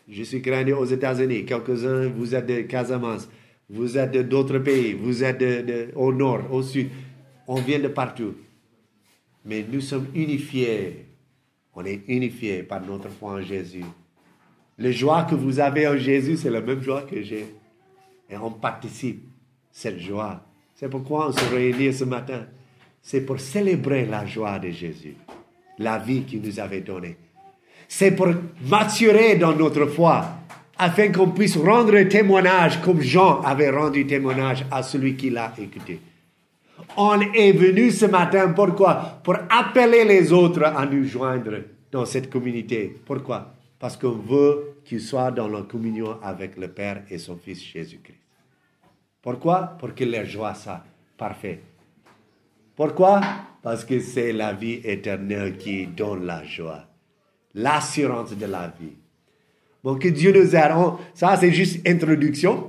Je 0.09 0.23
suis 0.23 0.41
grandi 0.41 0.73
aux 0.73 0.85
États-Unis. 0.85 1.45
Quelques-uns, 1.45 2.09
vous 2.09 2.35
êtes 2.35 2.47
de 2.47 2.61
Casamance. 2.63 3.29
Vous 3.71 3.97
êtes 3.97 4.17
d'autres 4.29 4.59
pays. 4.59 4.93
Vous 4.95 5.25
êtes 5.25 5.39
de, 5.39 5.89
au 5.95 6.13
nord, 6.13 6.53
au 6.53 6.63
sud. 6.63 6.89
On 7.47 7.57
vient 7.57 7.79
de 7.79 7.89
partout. 7.89 8.35
Mais 9.45 9.65
nous 9.71 9.81
sommes 9.81 10.07
unifiés. 10.15 11.07
On 11.75 11.85
est 11.85 12.03
unifiés 12.09 12.63
par 12.63 12.85
notre 12.85 13.09
foi 13.09 13.33
en 13.33 13.41
Jésus. 13.41 13.85
Le 14.79 14.91
joie 14.91 15.25
que 15.25 15.35
vous 15.35 15.61
avez 15.61 15.87
en 15.87 15.97
Jésus, 15.97 16.37
c'est 16.37 16.51
la 16.51 16.61
même 16.61 16.83
joie 16.83 17.03
que 17.03 17.23
j'ai 17.23 17.47
et 18.33 18.37
on 18.37 18.51
participe 18.51 19.23
cette 19.71 19.99
joie. 19.99 20.43
C'est 20.75 20.89
pourquoi 20.89 21.29
on 21.29 21.33
se 21.33 21.45
réunit 21.55 21.93
ce 21.93 22.05
matin. 22.05 22.47
C'est 23.03 23.21
pour 23.21 23.39
célébrer 23.39 24.07
la 24.07 24.25
joie 24.27 24.59
de 24.59 24.71
Jésus, 24.71 25.17
la 25.79 25.99
vie 25.99 26.23
qu'il 26.23 26.41
nous 26.41 26.59
avait 26.59 26.81
donnée. 26.81 27.17
C'est 27.95 28.13
pour 28.13 28.29
maturer 28.71 29.37
dans 29.37 29.55
notre 29.55 29.85
foi, 29.85 30.25
afin 30.79 31.13
qu'on 31.13 31.29
puisse 31.29 31.59
rendre 31.59 32.03
témoignage 32.05 32.81
comme 32.81 33.03
Jean 33.03 33.43
avait 33.43 33.69
rendu 33.69 34.07
témoignage 34.07 34.65
à 34.71 34.83
celui 34.83 35.15
qui 35.15 35.29
l'a 35.29 35.53
écouté. 35.59 36.01
On 36.97 37.21
est 37.21 37.53
venu 37.53 37.91
ce 37.91 38.07
matin, 38.07 38.55
pourquoi? 38.55 39.21
Pour 39.23 39.37
appeler 39.51 40.07
les 40.07 40.33
autres 40.33 40.65
à 40.65 40.87
nous 40.87 41.05
joindre 41.05 41.65
dans 41.91 42.07
cette 42.07 42.31
communauté. 42.31 42.97
Pourquoi? 43.05 43.53
Parce 43.79 43.99
qu'on 43.99 44.13
veut 44.13 44.79
qu'ils 44.87 45.03
soient 45.03 45.31
dans 45.31 45.49
la 45.49 45.61
communion 45.61 46.17
avec 46.23 46.57
le 46.57 46.69
Père 46.69 47.03
et 47.11 47.19
son 47.19 47.37
Fils 47.37 47.63
Jésus-Christ. 47.63 48.17
Pourquoi? 49.21 49.77
Pour 49.79 49.95
que 49.95 50.05
leur 50.05 50.25
joie 50.25 50.55
soit 50.55 50.83
parfaite. 51.19 51.63
Pourquoi? 52.75 53.21
Parce 53.63 53.85
que 53.85 54.01
c'est 54.01 54.33
la 54.33 54.55
vie 54.55 54.81
éternelle 54.83 55.59
qui 55.59 55.87
donne 55.87 56.25
la 56.25 56.43
joie, 56.43 56.87
l'assurance 57.55 58.37
de 58.37 58.47
la 58.47 58.73
vie. 58.81 58.97
Bon, 59.83 59.97
que 59.97 60.09
Dieu 60.09 60.33
nous 60.33 60.55
aide. 60.55 60.73
Ça, 61.15 61.37
c'est 61.37 61.53
juste 61.53 61.87
introduction. 61.87 62.69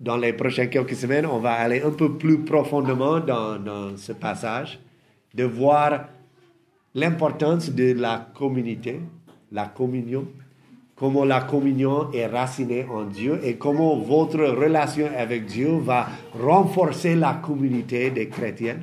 dans 0.00 0.16
les 0.16 0.32
prochaines 0.32 0.70
quelques 0.70 0.94
semaines, 0.94 1.26
on 1.26 1.38
va 1.38 1.52
aller 1.52 1.82
un 1.82 1.90
peu 1.90 2.16
plus 2.16 2.38
profondément 2.38 3.20
dans, 3.20 3.58
dans 3.58 3.96
ce 3.96 4.12
passage, 4.12 4.78
de 5.34 5.44
voir 5.44 6.08
l'importance 6.94 7.70
de 7.70 7.92
la 7.94 8.28
communauté, 8.34 9.00
la 9.50 9.66
communion, 9.66 10.26
comment 10.94 11.24
la 11.24 11.40
communion 11.40 12.10
est 12.12 12.26
racinée 12.26 12.84
en 12.90 13.04
Dieu 13.04 13.40
et 13.42 13.56
comment 13.56 13.96
votre 13.96 14.40
relation 14.40 15.08
avec 15.16 15.46
Dieu 15.46 15.78
va 15.78 16.08
renforcer 16.34 17.14
la 17.14 17.34
communauté 17.34 18.10
des 18.10 18.28
chrétiens. 18.28 18.78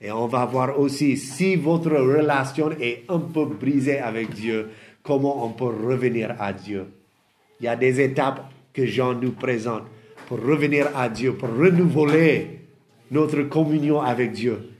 Et 0.00 0.10
on 0.10 0.26
va 0.26 0.44
voir 0.44 0.78
aussi 0.78 1.16
si 1.16 1.56
votre 1.56 1.90
relation 1.90 2.70
est 2.80 3.04
un 3.08 3.18
peu 3.18 3.46
brisée 3.46 3.98
avec 3.98 4.30
Dieu, 4.30 4.70
comment 5.02 5.44
on 5.44 5.50
peut 5.50 5.64
revenir 5.64 6.34
à 6.38 6.52
Dieu. 6.52 6.86
Il 7.60 7.64
y 7.64 7.68
a 7.68 7.76
des 7.76 8.00
étapes 8.00 8.50
que 8.72 8.84
Jean 8.84 9.14
nous 9.14 9.32
présente 9.32 9.84
pour 10.26 10.40
revenir 10.40 10.88
à 10.96 11.08
Dieu, 11.08 11.34
pour 11.34 11.50
renouveler 11.50 12.60
notre 13.10 13.42
communion 13.42 14.00
avec 14.00 14.32
Dieu. 14.32 14.70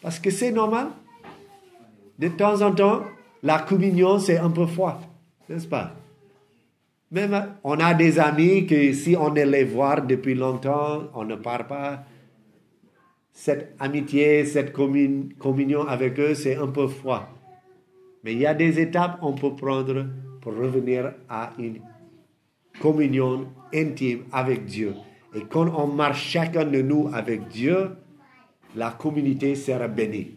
Parce 0.00 0.18
que 0.18 0.30
c'est 0.30 0.52
normal. 0.52 0.88
De 2.18 2.28
temps 2.28 2.62
en 2.62 2.72
temps, 2.72 3.02
la 3.42 3.58
communion, 3.58 4.18
c'est 4.18 4.38
un 4.38 4.50
peu 4.50 4.66
froid 4.66 5.00
n'est-ce 5.50 5.66
pas? 5.66 5.92
Même 7.10 7.54
on 7.64 7.78
a 7.80 7.92
des 7.92 8.18
amis 8.20 8.66
que 8.66 8.92
si 8.92 9.16
on 9.16 9.32
les 9.32 9.64
voit 9.64 10.00
depuis 10.00 10.34
longtemps, 10.34 11.02
on 11.12 11.24
ne 11.24 11.34
parle 11.34 11.66
pas. 11.66 12.04
Cette 13.40 13.74
amitié, 13.78 14.44
cette 14.44 14.70
communion 14.74 15.88
avec 15.88 16.20
eux, 16.20 16.34
c'est 16.34 16.56
un 16.56 16.66
peu 16.66 16.88
froid. 16.88 17.26
Mais 18.22 18.34
il 18.34 18.38
y 18.38 18.44
a 18.44 18.52
des 18.52 18.78
étapes 18.78 19.18
qu'on 19.18 19.32
peut 19.32 19.56
prendre 19.56 20.08
pour 20.42 20.54
revenir 20.54 21.14
à 21.26 21.54
une 21.58 21.80
communion 22.82 23.50
intime 23.72 24.24
avec 24.30 24.66
Dieu. 24.66 24.92
Et 25.34 25.40
quand 25.48 25.74
on 25.74 25.86
marche 25.86 26.22
chacun 26.22 26.66
de 26.66 26.82
nous 26.82 27.08
avec 27.14 27.48
Dieu, 27.48 27.92
la 28.76 28.90
communauté 28.90 29.54
sera 29.54 29.88
bénie. 29.88 30.36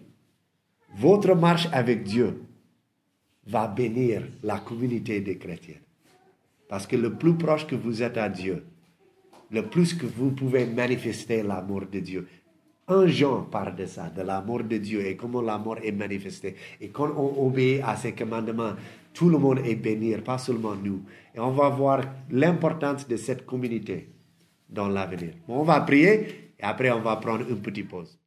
Votre 0.95 1.36
marche 1.36 1.68
avec 1.74 2.04
Dieu 2.04 2.41
va 3.45 3.68
bénir 3.68 4.24
la 4.43 4.60
communauté 4.60 5.20
des 5.20 5.38
chrétiens. 5.38 5.82
Parce 6.70 6.88
que 6.88 6.95
le 6.95 7.16
plus 7.16 7.34
proche 7.34 7.68
que 7.68 7.76
vous 7.76 8.01
êtes 8.01 8.18
à 8.18 8.30
Dieu, 8.30 8.64
le 9.51 9.64
plus 9.64 9.93
que 9.93 10.06
vous 10.06 10.32
pouvez 10.32 10.66
manifester 10.66 11.43
l'amour 11.43 11.82
de 11.91 11.99
Dieu. 11.99 12.28
Un 12.88 13.07
Jean 13.07 13.43
parle 13.43 13.75
de 13.75 13.86
ça, 13.86 14.09
de 14.09 14.21
l'amour 14.21 14.63
de 14.63 14.77
Dieu 14.77 15.05
et 15.05 15.15
comment 15.15 15.41
l'amour 15.41 15.77
est 15.81 15.93
manifesté. 15.93 16.55
Et 16.81 16.89
quand 16.89 17.11
on 17.15 17.47
obéit 17.47 17.81
à 17.86 17.95
ses 17.95 18.13
commandements, 18.13 18.73
tout 19.13 19.29
le 19.29 19.38
monde 19.38 19.59
est 19.63 19.75
béni, 19.75 20.15
pas 20.17 20.38
seulement 20.38 20.75
nous. 20.75 21.01
Et 21.34 21.39
on 21.39 21.51
va 21.51 21.69
voir 21.69 22.01
l'importance 22.29 23.07
de 23.07 23.15
cette 23.15 23.45
communauté 23.45 24.09
dans 24.69 24.89
l'avenir. 24.89 25.34
on 25.47 25.63
va 25.63 25.79
prier 25.81 26.53
et 26.59 26.63
après 26.63 26.91
on 26.91 26.99
va 26.99 27.15
prendre 27.17 27.47
une 27.49 27.61
petite 27.61 27.88
pause. 27.88 28.19